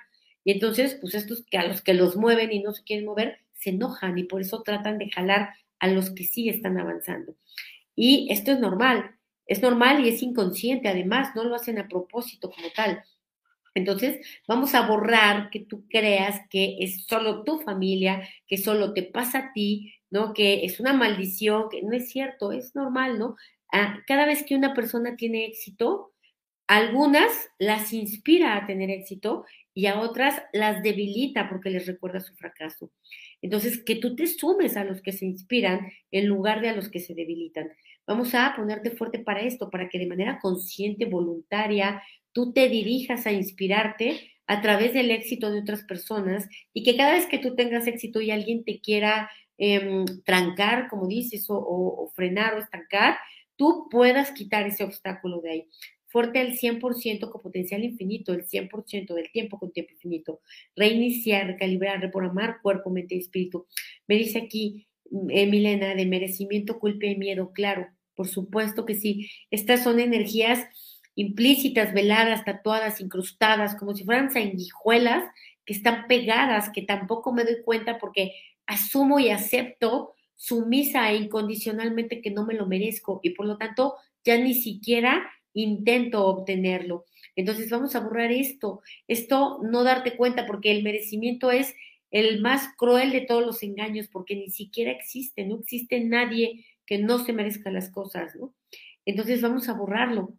Y 0.43 0.53
entonces, 0.53 0.99
pues 1.01 1.15
estos 1.15 1.45
que 1.45 1.59
a 1.59 1.67
los 1.67 1.83
que 1.83 1.95
los 1.95 2.17
mueven 2.17 2.53
y 2.53 2.61
no 2.61 2.73
se 2.73 2.83
quieren 2.83 3.07
mover, 3.07 3.39
se 3.55 3.71
enojan 3.71 4.19
y 4.19 4.25
por 4.25 4.41
eso 4.41 4.63
tratan 4.63 4.99
de 4.99 5.11
jalar 5.11 5.51
a 5.79 5.89
los 5.89 6.11
que 6.11 6.25
sí 6.25 6.49
están 6.49 6.79
avanzando. 6.79 7.37
Y 7.95 8.29
esto 8.31 8.53
es 8.53 8.61
normal, 8.61 9.17
es 9.47 9.63
normal 9.63 10.05
y 10.05 10.09
es 10.09 10.23
inconsciente, 10.23 10.89
además, 10.89 11.35
no 11.35 11.45
lo 11.45 11.55
hacen 11.55 11.79
a 11.79 11.89
propósito 11.89 12.51
como 12.51 12.69
tal. 12.75 13.03
Entonces, 13.77 14.27
vamos 14.49 14.75
a 14.75 14.87
borrar 14.87 15.51
que 15.51 15.61
tú 15.61 15.85
creas 15.91 16.41
que 16.49 16.79
es 16.81 17.05
solo 17.07 17.45
tu 17.45 17.61
familia, 17.61 18.27
que 18.47 18.57
solo 18.57 18.95
te 18.95 19.03
pasa 19.03 19.39
a 19.39 19.53
ti, 19.53 19.93
¿no? 20.11 20.33
Que 20.33 20.65
es 20.65 20.81
una 20.81 20.95
maldición, 20.95 21.69
que 21.71 21.83
no 21.83 21.93
es 21.93 22.09
cierto, 22.11 22.53
es 22.53 22.75
normal, 22.75 23.19
¿no? 23.19 23.37
cada 24.07 24.25
vez 24.25 24.43
que 24.45 24.55
una 24.55 24.73
persona 24.73 25.17
tiene 25.17 25.45
éxito, 25.45 26.15
algunas 26.67 27.31
las 27.59 27.93
inspira 27.93 28.57
a 28.57 28.65
tener 28.65 28.89
éxito 28.89 29.45
y 29.75 29.85
a 29.87 30.01
otras 30.01 30.41
las 30.55 30.83
debilita 30.83 31.51
porque 31.51 31.69
les 31.69 31.87
recuerda 31.87 32.21
su 32.21 32.35
fracaso. 32.37 32.91
Entonces, 33.43 33.85
que 33.85 33.97
tú 33.97 34.17
te 34.17 34.27
sumes 34.27 34.79
a 34.79 34.85
los 34.85 35.03
que 35.03 35.13
se 35.13 35.27
inspiran 35.27 35.93
en 36.11 36.27
lugar 36.27 36.63
de 36.63 36.71
a 36.71 36.75
los 36.75 36.89
que 36.89 37.01
se 37.01 37.15
debilitan. 37.15 37.71
Vamos 38.07 38.35
a 38.35 38.55
ponerte 38.57 38.93
fuerte 38.93 39.19
para 39.19 39.41
esto, 39.41 39.69
para 39.69 39.91
que 39.91 39.99
de 39.99 40.07
manera 40.07 40.39
consciente, 40.41 41.05
voluntaria, 41.05 42.03
tú 42.37 42.53
te 42.53 42.69
dirijas 42.69 43.27
a 43.27 43.33
inspirarte 43.33 44.21
a 44.47 44.61
través 44.61 44.93
del 44.93 45.11
éxito 45.11 45.51
de 45.51 45.61
otras 45.61 45.85
personas 45.85 46.47
y 46.75 46.83
que 46.83 46.95
cada 46.95 47.15
vez 47.15 47.25
que 47.25 47.39
tú 47.39 47.55
tengas 47.55 47.87
éxito 47.87 48.21
y 48.21 48.31
alguien 48.31 48.63
te 48.63 48.79
quiera 48.79 49.31
em, 49.57 50.05
trancar, 50.23 50.89
como 50.91 51.09
dices, 51.09 51.47
o 51.49 52.13
frenar 52.15 52.53
o 52.53 52.59
estancar, 52.59 53.17
tú 53.57 53.89
puedas 53.91 54.33
quitar 54.33 54.67
ese 54.67 54.85
obstáculo 54.85 55.41
de 55.41 55.51
ahí. 55.51 55.69
Fuerte 56.09 56.39
al 56.39 56.59
100% 56.59 57.31
con 57.31 57.41
potencial 57.41 57.83
infinito, 57.83 58.35
el 58.35 58.45
100% 58.45 59.15
del 59.15 59.33
tiempo 59.33 59.59
con 59.59 59.73
tiempo 59.73 59.95
infinito. 59.95 60.43
Reiniciar, 60.77 61.47
recalibrar, 61.47 62.03
reprogramar 62.03 62.61
cuerpo, 62.61 62.91
mente 62.91 63.15
y 63.15 63.21
espíritu. 63.21 63.67
Me 64.07 64.17
dice 64.17 64.41
aquí, 64.41 64.87
eh, 65.31 65.47
Milena, 65.47 65.95
de 65.95 66.05
merecimiento, 66.05 66.79
culpa 66.79 67.07
y 67.07 67.17
miedo. 67.17 67.53
Claro, 67.55 67.87
por 68.15 68.29
supuesto 68.29 68.85
que 68.85 68.95
sí. 68.95 69.31
Estas 69.51 69.83
son 69.85 70.01
energías 70.01 70.67
implícitas, 71.17 71.93
veladas, 71.93 72.45
tatuadas, 72.45 73.01
incrustadas, 73.01 73.75
como 73.75 73.97
si 73.97 74.05
fueran 74.05 74.31
sanguijuelas 74.31 75.25
que 75.65 75.73
están 75.73 76.07
pegadas, 76.07 76.71
que 76.71 76.83
tampoco 76.83 77.33
me 77.33 77.43
doy 77.43 77.63
cuenta 77.65 77.99
porque 77.99 78.33
asumo 78.67 79.19
y 79.19 79.31
acepto 79.31 80.15
sumisa 80.37 81.11
e 81.11 81.17
incondicionalmente 81.17 82.21
que 82.21 82.31
no 82.31 82.47
me 82.47 82.55
lo 82.55 82.67
merezco 82.67 83.21
y 83.23 83.31
por 83.31 83.47
lo 83.47 83.57
tanto 83.57 83.97
ya 84.25 84.37
ni 84.37 84.55
siquiera 84.55 85.29
intento 85.55 86.27
obtenerlo. 86.27 87.07
Entonces 87.35 87.71
vamos 87.71 87.97
a 87.97 88.01
borrar 88.01 88.31
esto, 88.31 88.83
esto 89.09 89.61
no 89.63 89.83
darte 89.83 90.17
cuenta 90.17 90.47
porque 90.47 90.71
el 90.71 90.83
merecimiento 90.83 91.51
es 91.51 91.75
el 92.11 92.41
más 92.41 92.69
cruel 92.77 93.11
de 93.11 93.23
todos 93.23 93.45
los 93.45 93.63
engaños 93.63 94.09
porque 94.09 94.37
ni 94.37 94.51
siquiera 94.51 94.93
existe, 94.93 95.45
no 95.45 95.59
existe 95.59 96.01
nadie 96.01 96.67
que 96.85 96.99
no 96.99 97.19
se 97.19 97.33
merezca 97.33 97.71
las 97.71 97.91
cosas, 97.91 98.37
¿no? 98.37 98.55
Entonces 99.05 99.41
vamos 99.41 99.69
a 99.69 99.75
borrarlo, 99.75 100.35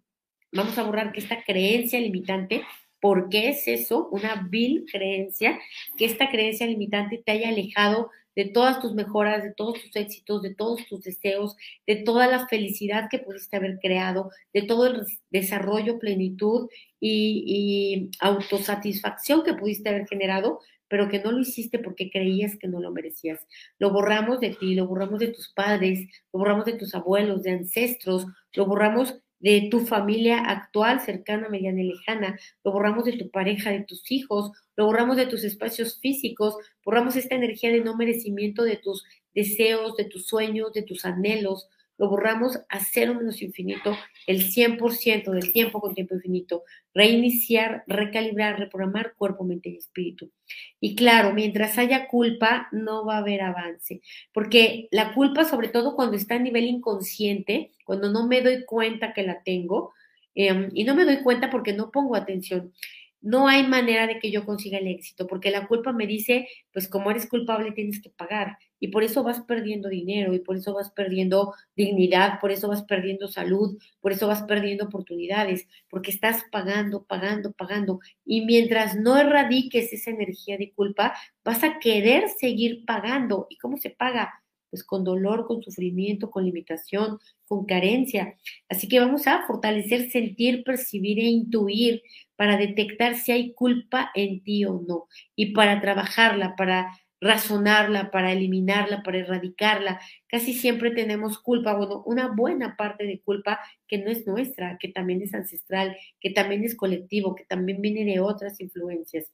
vamos 0.52 0.78
a 0.78 0.84
borrar 0.84 1.12
que 1.12 1.20
esta 1.20 1.44
creencia 1.44 2.00
limitante 2.00 2.64
¿Por 3.00 3.30
qué 3.30 3.50
es 3.50 3.68
eso? 3.68 4.10
Una 4.12 4.48
vil 4.50 4.86
creencia, 4.92 5.60
que 5.98 6.06
esta 6.06 6.30
creencia 6.30 6.66
limitante 6.66 7.22
te 7.24 7.32
haya 7.32 7.50
alejado 7.50 8.10
de 8.36 8.46
todas 8.46 8.80
tus 8.80 8.94
mejoras, 8.94 9.44
de 9.44 9.54
todos 9.54 9.82
tus 9.82 9.96
éxitos, 9.96 10.42
de 10.42 10.54
todos 10.54 10.86
tus 10.88 11.02
deseos, 11.04 11.56
de 11.86 11.98
toda 11.98 12.28
la 12.28 12.48
felicidad 12.48 13.08
que 13.10 13.20
pudiste 13.20 13.58
haber 13.58 13.80
creado, 13.80 14.30
de 14.54 14.64
todo 14.64 14.88
el 14.88 15.04
desarrollo, 15.32 16.00
plenitud 16.00 16.70
y, 17.00 17.44
y 17.48 18.10
autosatisfacción 18.20 19.44
que 19.44 19.54
pudiste 19.54 19.90
haber 19.90 20.08
generado, 20.08 20.60
pero 20.88 21.10
que 21.10 21.20
no 21.20 21.32
lo 21.32 21.40
hiciste 21.40 21.80
porque 21.80 22.10
creías 22.10 22.58
que 22.58 22.68
no 22.68 22.80
lo 22.80 22.92
merecías. 22.92 23.46
Lo 23.80 23.92
borramos 23.92 24.40
de 24.40 24.52
ti, 24.52 24.76
lo 24.76 24.88
borramos 24.88 25.20
de 25.20 25.30
tus 25.30 25.52
padres, 25.54 26.08
lo 26.32 26.40
borramos 26.40 26.66
de 26.66 26.74
tus 26.74 26.96
abuelos, 26.96 27.44
de 27.44 27.52
ancestros, 27.52 28.26
lo 28.54 28.66
borramos 28.66 29.20
de 29.40 29.68
tu 29.70 29.82
familia 29.82 30.40
actual, 30.40 31.00
cercana, 31.00 31.50
mediana 31.50 31.82
y 31.82 31.90
lejana, 31.90 32.40
lo 32.64 32.72
borramos 32.72 33.06
de 33.06 33.14
tu 33.14 33.30
pareja, 33.30 33.72
de 33.72 33.84
tus 33.84 34.12
hijos, 34.12 34.52
lo 34.76 34.86
borramos 34.86 35.18
de 35.18 35.28
tus 35.28 35.44
espacios 35.44 36.00
físicos, 36.00 36.56
borramos 36.84 37.16
esta 37.16 37.36
energía 37.36 37.72
de 37.72 37.82
no 37.82 37.96
merecimiento 37.96 38.64
de 38.64 38.78
tus 38.78 39.06
deseos, 39.34 39.96
de 39.96 40.06
tus 40.06 40.26
sueños, 40.26 40.74
de 40.74 40.84
tus 40.84 41.06
anhelos, 41.06 41.68
lo 41.98 42.10
borramos 42.10 42.60
a 42.70 42.80
cero 42.80 43.16
menos 43.16 43.42
infinito 43.42 43.98
el 44.28 44.44
100% 44.44 45.32
del 45.32 45.52
tiempo 45.52 45.80
con 45.80 45.96
tiempo 45.96 46.16
infinito. 46.16 46.64
Reiniciar, 46.94 47.84
recalibrar, 47.88 48.60
reprogramar 48.60 49.14
cuerpo, 49.16 49.44
mente 49.44 49.70
y 49.70 49.78
espíritu. 49.78 50.32
Y 50.80 50.96
claro, 50.96 51.34
mientras 51.34 51.78
haya 51.78 52.08
culpa, 52.08 52.68
no 52.72 53.06
va 53.06 53.16
a 53.16 53.20
haber 53.20 53.42
avance, 53.42 54.02
porque 54.34 54.88
la 54.92 55.14
culpa, 55.14 55.46
sobre 55.46 55.70
todo 55.70 55.96
cuando 55.96 56.18
está 56.18 56.36
a 56.36 56.40
nivel 56.40 56.66
inconsciente, 56.66 57.72
cuando 57.86 58.12
no 58.12 58.28
me 58.28 58.42
doy 58.42 58.66
cuenta 58.66 59.14
que 59.14 59.24
la 59.24 59.42
tengo, 59.44 59.94
em, 60.36 60.70
y 60.74 60.84
no 60.84 60.96
me 60.96 61.06
doy 61.06 61.24
cuenta 61.24 61.50
porque 61.50 61.74
no 61.74 61.92
pongo 61.92 62.16
atención 62.16 62.74
no 63.22 63.48
hay 63.48 63.68
manera 63.68 64.08
de 64.08 64.20
que 64.20 64.32
yo 64.32 64.46
consiga 64.46 64.78
el 64.78 64.88
éxito, 64.88 65.28
porque 65.28 65.52
la 65.52 65.68
culpa 65.68 65.92
me 65.92 66.08
dice, 66.08 66.48
pues 66.72 66.88
como 66.88 67.12
eres 67.12 67.28
culpable 67.28 67.72
tienes 67.72 68.02
que 68.02 68.10
pagar, 68.10 68.58
y 68.80 68.90
por 68.90 69.04
eso 69.04 69.24
vas 69.24 69.42
perdiendo 69.42 69.90
dinero, 69.90 70.34
y 70.34 70.40
por 70.40 70.58
eso 70.58 70.74
vas 70.74 70.92
perdiendo 70.92 71.54
dignidad, 71.76 72.40
por 72.40 72.52
eso 72.52 72.68
vas 72.68 72.84
perdiendo 72.84 73.28
salud, 73.28 73.78
por 74.00 74.12
eso 74.12 74.28
vas 74.28 74.44
perdiendo 74.44 74.86
oportunidades, 74.86 75.68
porque 75.90 76.12
estás 76.12 76.44
pagando, 76.52 77.04
pagando, 77.06 77.52
pagando, 77.54 78.00
y 78.26 78.46
mientras 78.46 78.96
no 78.96 79.18
erradiques 79.18 79.94
esa 79.94 80.12
energía 80.12 80.58
de 80.58 80.72
culpa, 80.74 81.14
vas 81.44 81.64
a 81.64 81.80
querer 81.80 82.30
seguir 82.30 82.86
pagando. 82.86 83.48
¿Y 83.50 83.58
cómo 83.58 83.78
se 83.78 83.90
paga? 83.90 84.44
pues 84.70 84.84
con 84.84 85.04
dolor, 85.04 85.46
con 85.46 85.62
sufrimiento, 85.62 86.30
con 86.30 86.46
limitación, 86.46 87.20
con 87.48 87.66
carencia. 87.66 88.36
Así 88.70 88.88
que 88.88 89.00
vamos 89.00 89.28
a 89.28 89.46
fortalecer, 89.48 90.12
sentir, 90.12 90.64
percibir 90.64 91.20
e 91.20 91.24
intuir 91.24 92.02
para 92.36 92.58
detectar 92.58 93.16
si 93.16 93.32
hay 93.32 93.54
culpa 93.54 94.12
en 94.14 94.44
ti 94.44 94.66
o 94.66 94.82
no 94.88 95.08
y 95.36 95.54
para 95.54 95.82
trabajarla, 95.82 96.56
para 96.56 96.92
razonarla, 97.20 98.12
para 98.12 98.32
eliminarla, 98.32 99.04
para 99.04 99.20
erradicarla. 99.20 100.00
Casi 100.28 100.54
siempre 100.54 100.92
tenemos 100.92 101.40
culpa, 101.40 101.74
bueno, 101.76 102.04
una 102.06 102.28
buena 102.28 102.76
parte 102.76 103.06
de 103.06 103.22
culpa 103.22 103.60
que 103.88 103.98
no 103.98 104.12
es 104.12 104.28
nuestra, 104.28 104.78
que 104.80 104.90
también 104.90 105.22
es 105.22 105.34
ancestral, 105.34 105.98
que 106.20 106.30
también 106.32 106.64
es 106.64 106.76
colectivo, 106.76 107.36
que 107.36 107.46
también 107.46 107.82
viene 107.82 108.06
de 108.06 108.20
otras 108.20 108.60
influencias. 108.60 109.32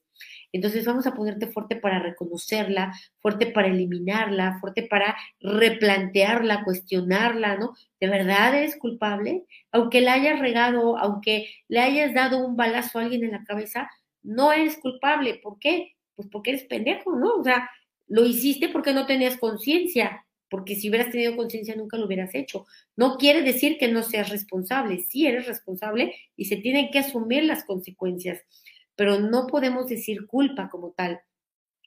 Entonces 0.52 0.84
vamos 0.86 1.06
a 1.06 1.14
ponerte 1.14 1.48
fuerte 1.48 1.76
para 1.76 1.98
reconocerla, 1.98 2.94
fuerte 3.20 3.46
para 3.46 3.68
eliminarla, 3.68 4.58
fuerte 4.60 4.84
para 4.88 5.16
replantearla, 5.40 6.64
cuestionarla, 6.64 7.56
¿no? 7.56 7.74
¿De 8.00 8.08
verdad 8.08 8.54
eres 8.54 8.76
culpable? 8.76 9.44
Aunque 9.72 10.00
la 10.00 10.14
hayas 10.14 10.38
regado, 10.40 10.96
aunque 10.98 11.48
le 11.68 11.80
hayas 11.80 12.14
dado 12.14 12.46
un 12.46 12.56
balazo 12.56 12.98
a 12.98 13.02
alguien 13.02 13.24
en 13.24 13.32
la 13.32 13.44
cabeza, 13.44 13.90
no 14.22 14.52
eres 14.52 14.78
culpable. 14.78 15.40
¿Por 15.42 15.58
qué? 15.58 15.93
Pues 16.16 16.28
porque 16.30 16.50
eres 16.50 16.64
pendejo, 16.64 17.16
¿no? 17.16 17.34
O 17.34 17.44
sea, 17.44 17.68
lo 18.06 18.24
hiciste 18.24 18.68
porque 18.68 18.92
no 18.92 19.06
tenías 19.06 19.36
conciencia, 19.38 20.26
porque 20.48 20.76
si 20.76 20.88
hubieras 20.88 21.10
tenido 21.10 21.36
conciencia 21.36 21.74
nunca 21.74 21.96
lo 21.96 22.06
hubieras 22.06 22.34
hecho. 22.34 22.66
No 22.96 23.16
quiere 23.16 23.42
decir 23.42 23.78
que 23.78 23.88
no 23.88 24.02
seas 24.02 24.30
responsable, 24.30 24.98
sí 24.98 25.26
eres 25.26 25.46
responsable 25.46 26.14
y 26.36 26.44
se 26.46 26.56
tienen 26.56 26.90
que 26.90 27.00
asumir 27.00 27.44
las 27.44 27.64
consecuencias 27.64 28.42
pero 28.96 29.20
no 29.20 29.46
podemos 29.46 29.88
decir 29.88 30.26
culpa 30.26 30.68
como 30.68 30.92
tal. 30.92 31.20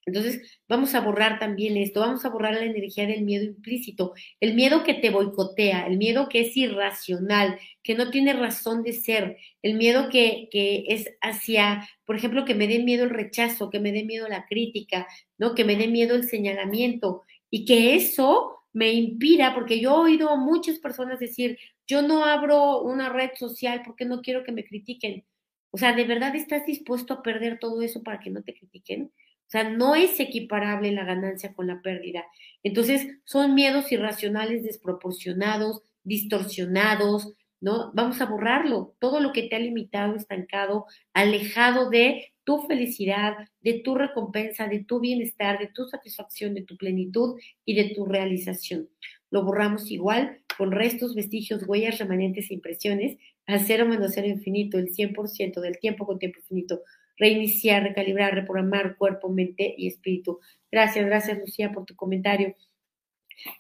Entonces, 0.08 0.60
vamos 0.70 0.96
a 0.96 1.02
borrar 1.02 1.38
también 1.38 1.76
esto, 1.76 2.00
vamos 2.00 2.24
a 2.24 2.30
borrar 2.30 2.54
la 2.54 2.64
energía 2.64 3.06
del 3.06 3.24
miedo 3.24 3.44
implícito, 3.44 4.14
el 4.40 4.56
miedo 4.56 4.84
que 4.86 4.94
te 4.94 5.10
boicotea, 5.10 5.86
el 5.86 5.98
miedo 5.98 6.30
que 6.30 6.42
es 6.42 6.56
irracional, 6.56 7.60
que 7.84 7.94
no 7.94 8.10
tiene 8.10 8.32
razón 8.32 8.84
de 8.84 8.94
ser, 8.94 9.38
el 9.62 9.74
miedo 9.76 10.10
que, 10.10 10.48
que 10.50 10.86
es 10.88 11.10
hacia, 11.22 11.88
por 12.06 12.16
ejemplo, 12.16 12.46
que 12.46 12.56
me 12.56 12.68
dé 12.70 12.80
miedo 12.80 13.04
el 13.04 13.10
rechazo, 13.10 13.70
que 13.70 13.82
me 13.82 13.92
dé 13.92 14.06
miedo 14.06 14.30
la 14.30 14.46
crítica, 14.46 15.08
¿no? 15.38 15.54
Que 15.56 15.66
me 15.66 15.76
dé 15.76 15.88
miedo 15.90 16.16
el 16.16 16.24
señalamiento 16.24 17.24
y 17.50 17.66
que 17.66 17.96
eso 17.96 18.64
me 18.72 18.94
impida, 18.94 19.54
porque 19.54 19.82
yo 19.82 19.92
he 19.92 20.12
oído 20.12 20.30
a 20.30 20.38
muchas 20.38 20.80
personas 20.80 21.20
decir, 21.20 21.58
yo 21.86 22.02
no 22.02 22.24
abro 22.24 22.82
una 22.82 23.10
red 23.10 23.32
social 23.36 23.82
porque 23.86 24.06
no 24.06 24.22
quiero 24.22 24.46
que 24.46 24.54
me 24.54 24.64
critiquen. 24.64 25.26
O 25.72 25.78
sea, 25.78 25.94
¿de 25.94 26.06
verdad 26.06 26.34
estás 26.36 26.66
dispuesto 26.66 27.14
a 27.14 27.22
perder 27.22 27.60
todo 27.60 27.82
eso 27.82 28.04
para 28.04 28.20
que 28.20 28.30
no 28.30 28.42
te 28.44 28.54
critiquen? 28.54 29.12
O 29.48 29.50
sea, 29.50 29.70
no 29.70 29.96
es 29.96 30.20
equiparable 30.20 30.92
la 30.92 31.06
ganancia 31.06 31.54
con 31.54 31.68
la 31.68 31.82
pérdida. 31.82 32.26
Entonces, 32.64 33.08
son 33.24 33.56
miedos 33.56 33.92
irracionales, 33.92 34.64
desproporcionados, 34.64 35.84
distorsionados, 36.04 37.34
¿no? 37.62 37.92
Vamos 37.94 38.20
a 38.20 38.26
borrarlo. 38.26 38.96
Todo 39.00 39.22
lo 39.22 39.32
que 39.32 39.44
te 39.44 39.56
ha 39.56 39.60
limitado, 39.60 40.16
estancado, 40.16 40.86
alejado 41.14 41.90
de 41.90 42.34
tu 42.44 42.60
felicidad, 42.68 43.36
de 43.62 43.82
tu 43.84 43.96
recompensa, 43.96 44.68
de 44.68 44.84
tu 44.84 45.00
bienestar, 45.00 45.60
de 45.60 45.68
tu 45.68 45.86
satisfacción, 45.86 46.54
de 46.54 46.64
tu 46.64 46.78
plenitud 46.78 47.40
y 47.66 47.76
de 47.76 47.94
tu 47.96 48.06
realización. 48.06 48.90
Lo 49.32 49.44
borramos 49.44 49.92
igual 49.92 50.40
con 50.58 50.72
restos, 50.72 51.16
vestigios, 51.16 51.64
huellas, 51.68 52.00
remanentes 52.00 52.50
e 52.50 52.54
impresiones 52.54 53.18
al 53.46 53.62
cero 53.62 53.86
menos 53.86 54.12
cero 54.14 54.28
infinito, 54.28 54.78
el 54.78 54.94
100% 54.94 55.62
del 55.62 55.80
tiempo 55.80 56.06
con 56.06 56.20
tiempo 56.20 56.40
infinito, 56.40 56.82
reiniciar, 57.18 57.84
recalibrar, 57.84 58.34
reprogramar 58.34 58.98
cuerpo, 58.98 59.30
mente 59.30 59.74
y 59.78 59.88
espíritu. 59.88 60.40
Gracias, 60.72 61.06
gracias 61.06 61.40
Lucía 61.40 61.72
por 61.72 61.86
tu 61.86 61.96
comentario. 61.96 62.56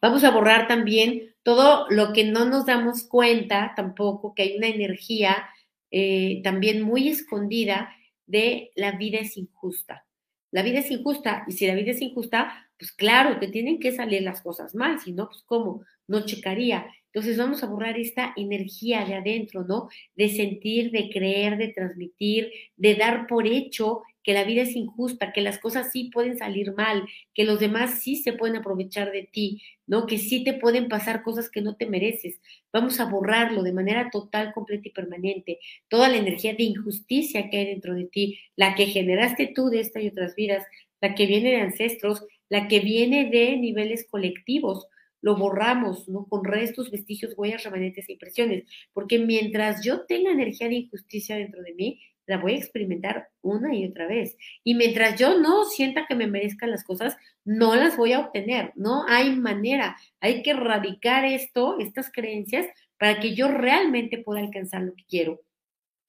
Vamos 0.01 0.23
a 0.23 0.31
borrar 0.31 0.67
también 0.67 1.35
todo 1.43 1.85
lo 1.89 2.13
que 2.13 2.23
no 2.23 2.45
nos 2.45 2.65
damos 2.65 3.03
cuenta 3.07 3.73
tampoco, 3.75 4.33
que 4.33 4.43
hay 4.43 4.57
una 4.57 4.67
energía 4.67 5.47
eh, 5.91 6.41
también 6.43 6.81
muy 6.81 7.07
escondida 7.07 7.89
de 8.25 8.71
la 8.75 8.93
vida 8.93 9.19
es 9.19 9.37
injusta. 9.37 10.05
La 10.51 10.63
vida 10.63 10.79
es 10.79 10.91
injusta 10.91 11.43
y 11.47 11.53
si 11.53 11.67
la 11.67 11.75
vida 11.75 11.91
es 11.91 12.01
injusta, 12.01 12.69
pues 12.77 12.91
claro, 12.91 13.39
te 13.39 13.47
tienen 13.47 13.79
que 13.79 13.91
salir 13.91 14.21
las 14.21 14.41
cosas 14.41 14.75
mal, 14.75 14.99
si 14.99 15.11
no, 15.11 15.27
pues 15.27 15.43
cómo, 15.45 15.83
no 16.07 16.25
checaría. 16.25 16.87
Entonces 17.13 17.37
vamos 17.37 17.63
a 17.63 17.67
borrar 17.67 17.97
esta 17.97 18.33
energía 18.35 19.05
de 19.05 19.15
adentro, 19.15 19.63
¿no? 19.63 19.89
De 20.15 20.29
sentir, 20.29 20.91
de 20.91 21.09
creer, 21.09 21.57
de 21.57 21.69
transmitir, 21.69 22.51
de 22.75 22.95
dar 22.95 23.27
por 23.27 23.47
hecho 23.47 24.03
que 24.27 24.33
la 24.33 24.43
vida 24.43 24.63
es 24.63 24.75
injusta, 24.75 25.31
que 25.31 25.39
las 25.39 25.57
cosas 25.57 25.89
sí 25.93 26.11
pueden 26.13 26.37
salir 26.37 26.73
mal, 26.73 27.07
que 27.33 27.45
los 27.45 27.61
demás 27.61 28.01
sí 28.01 28.17
se 28.17 28.33
pueden 28.33 28.57
aprovechar 28.57 29.13
de 29.13 29.23
ti, 29.23 29.61
¿no? 29.85 30.05
Que 30.05 30.17
sí 30.17 30.43
te 30.43 30.53
pueden 30.53 30.89
pasar 30.89 31.23
cosas 31.23 31.49
que 31.49 31.61
no 31.61 31.77
te 31.77 31.85
mereces. 31.85 32.41
Vamos 32.73 32.99
a 32.99 33.05
borrarlo 33.05 33.63
de 33.63 33.71
manera 33.71 34.09
total, 34.11 34.51
completa 34.53 34.89
y 34.89 34.91
permanente. 34.91 35.59
Toda 35.87 36.09
la 36.09 36.17
energía 36.17 36.53
de 36.55 36.63
injusticia 36.63 37.49
que 37.49 37.57
hay 37.57 37.65
dentro 37.67 37.95
de 37.95 38.03
ti, 38.03 38.37
la 38.57 38.75
que 38.75 38.87
generaste 38.87 39.47
tú 39.55 39.69
de 39.69 39.79
esta 39.79 40.01
y 40.01 40.09
otras 40.09 40.35
vidas, 40.35 40.65
la 40.99 41.15
que 41.15 41.25
viene 41.25 41.51
de 41.51 41.61
ancestros, 41.61 42.25
la 42.49 42.67
que 42.67 42.81
viene 42.81 43.29
de 43.29 43.55
niveles 43.55 44.05
colectivos, 44.09 44.87
lo 45.21 45.35
borramos, 45.35 46.07
¿no? 46.07 46.25
Con 46.25 46.43
restos, 46.43 46.91
vestigios, 46.91 47.33
huellas, 47.37 47.63
remanentes 47.63 48.07
e 48.07 48.13
impresiones. 48.13 48.65
Porque 48.93 49.19
mientras 49.19 49.83
yo 49.83 50.05
tenga 50.05 50.31
energía 50.31 50.69
de 50.69 50.75
injusticia 50.75 51.35
dentro 51.35 51.61
de 51.61 51.73
mí, 51.73 52.01
la 52.27 52.37
voy 52.37 52.53
a 52.53 52.57
experimentar 52.57 53.29
una 53.41 53.73
y 53.73 53.85
otra 53.85 54.05
vez. 54.05 54.37
Y 54.63 54.75
mientras 54.75 55.17
yo 55.19 55.39
no 55.39 55.63
sienta 55.63 56.05
que 56.07 56.15
me 56.15 56.27
merezcan 56.27 56.69
las 56.69 56.83
cosas, 56.83 57.15
no 57.45 57.75
las 57.75 57.95
voy 57.95 58.11
a 58.13 58.19
obtener. 58.19 58.73
No 58.75 59.05
hay 59.07 59.31
manera. 59.35 59.97
Hay 60.19 60.43
que 60.43 60.51
erradicar 60.51 61.25
esto, 61.25 61.79
estas 61.79 62.11
creencias, 62.11 62.67
para 62.99 63.19
que 63.19 63.33
yo 63.33 63.47
realmente 63.47 64.17
pueda 64.17 64.41
alcanzar 64.41 64.81
lo 64.81 64.93
que 64.93 65.05
quiero. 65.05 65.41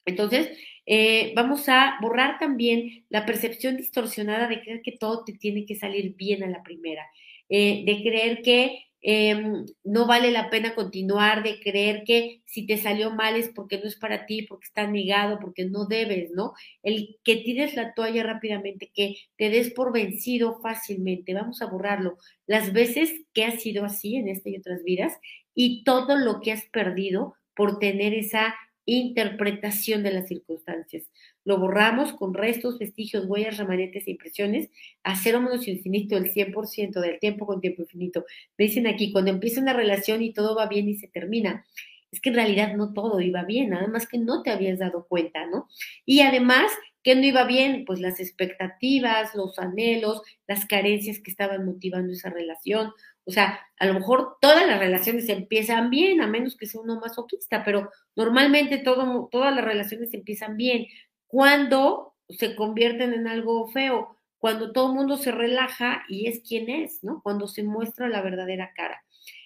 Entonces, 0.05 0.51
eh, 0.87 1.33
vamos 1.37 1.69
a 1.69 1.99
borrar 2.01 2.39
también 2.39 3.05
la 3.11 3.27
percepción 3.27 3.77
distorsionada 3.77 4.49
de 4.49 4.61
creer 4.61 4.81
que 4.83 4.93
todo 4.93 5.23
te 5.23 5.35
tiene 5.35 5.67
que 5.67 5.77
salir 5.77 6.15
bien 6.17 6.43
a 6.43 6.49
la 6.49 6.63
primera, 6.63 7.07
eh, 7.49 7.85
de 7.85 8.03
creer 8.03 8.43
que 8.43 8.88
em, 9.03 9.65
no 9.85 10.07
vale 10.07 10.31
la 10.31 10.51
pena 10.51 10.75
continuar, 10.75 11.43
de 11.43 11.61
creer 11.61 12.05
que 12.05 12.43
si 12.45 12.67
te 12.67 12.77
salió 12.79 13.11
mal 13.11 13.37
es 13.37 13.49
porque 13.49 13.79
no 13.79 13.85
es 13.85 13.97
para 13.97 14.27
ti, 14.27 14.43
porque 14.43 14.67
está 14.67 14.87
negado, 14.87 15.39
porque 15.41 15.65
no 15.67 15.87
debes, 15.87 16.31
¿no? 16.33 16.53
El 16.83 17.17
que 17.25 17.37
tires 17.37 17.75
la 17.75 17.95
toalla 17.95 18.23
rápidamente, 18.25 18.91
que 18.95 19.17
te 19.37 19.51
des 19.51 19.71
por 19.73 19.93
vencido 19.93 20.61
fácilmente, 20.61 21.35
vamos 21.35 21.63
a 21.63 21.67
borrarlo. 21.67 22.19
Las 22.47 22.73
veces 22.73 23.13
que 23.35 23.45
has 23.45 23.61
sido 23.63 23.85
así 23.85 24.17
en 24.17 24.29
esta 24.29 24.51
y 24.51 24.57
otras 24.57 24.83
vidas 24.85 25.19
y 25.55 25.85
todo 25.85 26.17
lo 26.17 26.41
que 26.41 26.53
has 26.53 26.65
perdido 26.67 27.35
por 27.55 27.79
tener 27.79 28.15
esa 28.15 28.55
interpretación 28.85 30.03
de 30.03 30.13
las 30.13 30.29
circunstancias. 30.29 31.05
Lo 31.49 31.57
borramos 31.57 32.13
con 32.13 32.35
restos, 32.35 32.79
vestigios, 32.79 33.25
huellas, 33.25 33.57
remanetes 33.57 34.07
e 34.07 34.11
impresiones 34.11 34.69
a 35.03 35.17
cero 35.17 35.41
menos 35.41 35.67
infinito, 35.67 36.19
el 36.19 36.31
100% 36.31 37.01
del 37.01 37.19
tiempo 37.19 37.47
con 37.47 37.63
tiempo 37.63 37.81
infinito. 37.81 38.27
Me 38.59 38.67
dicen 38.67 38.87
aquí, 38.87 39.13
cuando 39.13 39.31
empieza 39.31 39.63
una 39.63 39.73
relación 39.73 40.23
y 40.23 40.35
todo 40.35 40.55
va 40.55 40.67
bien 40.67 40.91
y 40.91 40.97
se 40.97 41.09
termina, 41.09 41.65
es 42.13 42.21
que 42.21 42.29
en 42.29 42.35
realidad 42.35 42.75
no 42.77 42.93
todo 42.93 43.19
iba 43.23 43.45
bien, 43.45 43.71
nada 43.71 43.87
más 43.87 44.07
que 44.07 44.19
no 44.19 44.43
te 44.43 44.51
habías 44.51 44.79
dado 44.79 45.07
cuenta, 45.09 45.47
¿no? 45.47 45.69
Y 46.05 46.21
además, 46.21 46.71
¿qué 47.03 47.15
no 47.15 47.25
iba 47.25 47.45
bien? 47.45 47.85
Pues 47.87 47.99
las 47.99 48.21
expectativas, 48.21 49.35
los 49.35 49.59
anhelos, 49.59 50.21
las 50.47 50.67
carencias 50.67 51.19
que 51.19 51.31
estaban 51.31 51.65
motivando 51.65 52.13
esa 52.13 52.29
relación, 52.29 52.93
o 53.25 53.31
sea, 53.31 53.61
a 53.79 53.87
lo 53.87 53.93
mejor 53.93 54.37
todas 54.41 54.67
las 54.67 54.79
relaciones 54.79 55.29
empiezan 55.29 55.91
bien, 55.91 56.23
a 56.23 56.27
menos 56.27 56.57
que 56.57 56.65
sea 56.65 56.81
uno 56.81 56.99
masoquista, 56.99 57.63
pero 57.63 57.91
normalmente 58.17 58.79
todas 58.79 59.55
las 59.55 59.65
relaciones 59.65 60.15
empiezan 60.15 60.57
bien. 60.57 60.87
Cuando 61.29 62.15
se 62.29 62.57
convierten 62.57 63.15
en 63.15 63.29
algo 63.29 63.69
feo, 63.69 64.17
cuando 64.39 64.73
todo 64.73 64.89
el 64.89 64.97
mundo 64.97 65.17
se 65.17 65.31
relaja 65.33 66.05
y 66.09 66.27
es 66.27 66.41
quien 66.41 66.69
es, 66.69 67.03
¿no? 67.05 67.23
Cuando 67.23 67.49
se 67.49 67.63
muestra 67.63 68.09
la 68.09 68.23
verdadera 68.23 68.73
cara. 68.75 69.03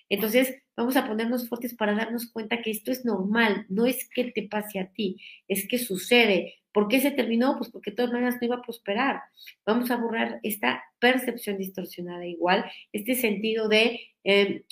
Entonces, 0.08 0.54
vamos 0.76 0.96
a 0.96 1.06
ponernos 1.06 1.48
fuertes 1.48 1.74
para 1.74 1.94
darnos 1.94 2.30
cuenta 2.30 2.60
que 2.60 2.70
esto 2.70 2.92
es 2.92 3.04
normal, 3.04 3.66
no 3.68 3.86
es 3.86 4.08
que 4.10 4.24
te 4.24 4.46
pase 4.48 4.78
a 4.78 4.90
ti, 4.92 5.20
es 5.48 5.66
que 5.66 5.78
sucede. 5.78 6.56
¿Por 6.72 6.88
qué 6.88 7.00
se 7.00 7.10
terminó? 7.10 7.56
Pues 7.58 7.70
porque 7.70 7.90
de 7.90 7.96
todas 7.96 8.12
maneras 8.12 8.36
no 8.40 8.46
iba 8.46 8.56
a 8.56 8.62
prosperar. 8.62 9.22
Vamos 9.66 9.90
a 9.90 9.96
borrar 9.96 10.38
esta 10.42 10.82
percepción 10.98 11.58
distorsionada 11.58 12.26
igual, 12.26 12.64
este 12.92 13.14
sentido 13.14 13.68
de, 13.68 14.00
eh, 14.24 14.64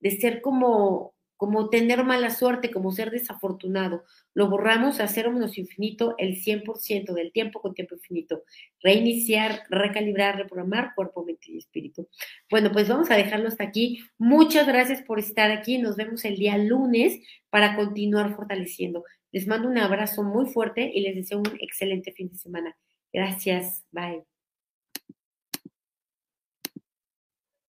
de 0.00 0.10
ser 0.12 0.40
como, 0.40 1.14
como 1.40 1.70
tener 1.70 2.04
mala 2.04 2.28
suerte, 2.28 2.70
como 2.70 2.92
ser 2.92 3.10
desafortunado. 3.10 4.04
Lo 4.34 4.50
borramos 4.50 5.00
a 5.00 5.08
cero 5.08 5.32
menos 5.32 5.56
infinito 5.56 6.14
el 6.18 6.36
100% 6.36 7.14
del 7.14 7.32
tiempo 7.32 7.62
con 7.62 7.72
tiempo 7.72 7.94
infinito. 7.94 8.42
Reiniciar, 8.82 9.62
recalibrar, 9.70 10.36
reprogramar 10.36 10.94
cuerpo, 10.94 11.24
mente 11.24 11.46
y 11.50 11.56
espíritu. 11.56 12.10
Bueno, 12.50 12.70
pues 12.70 12.88
vamos 12.88 13.10
a 13.10 13.16
dejarlo 13.16 13.48
hasta 13.48 13.64
aquí. 13.64 14.00
Muchas 14.18 14.66
gracias 14.66 15.00
por 15.00 15.18
estar 15.18 15.50
aquí. 15.50 15.78
Nos 15.78 15.96
vemos 15.96 16.26
el 16.26 16.36
día 16.36 16.58
lunes 16.58 17.18
para 17.48 17.74
continuar 17.74 18.36
fortaleciendo. 18.36 19.04
Les 19.32 19.46
mando 19.46 19.66
un 19.66 19.78
abrazo 19.78 20.22
muy 20.22 20.44
fuerte 20.44 20.90
y 20.92 21.00
les 21.00 21.14
deseo 21.14 21.38
un 21.38 21.56
excelente 21.58 22.12
fin 22.12 22.28
de 22.28 22.36
semana. 22.36 22.76
Gracias. 23.14 23.86
Bye. 23.92 24.29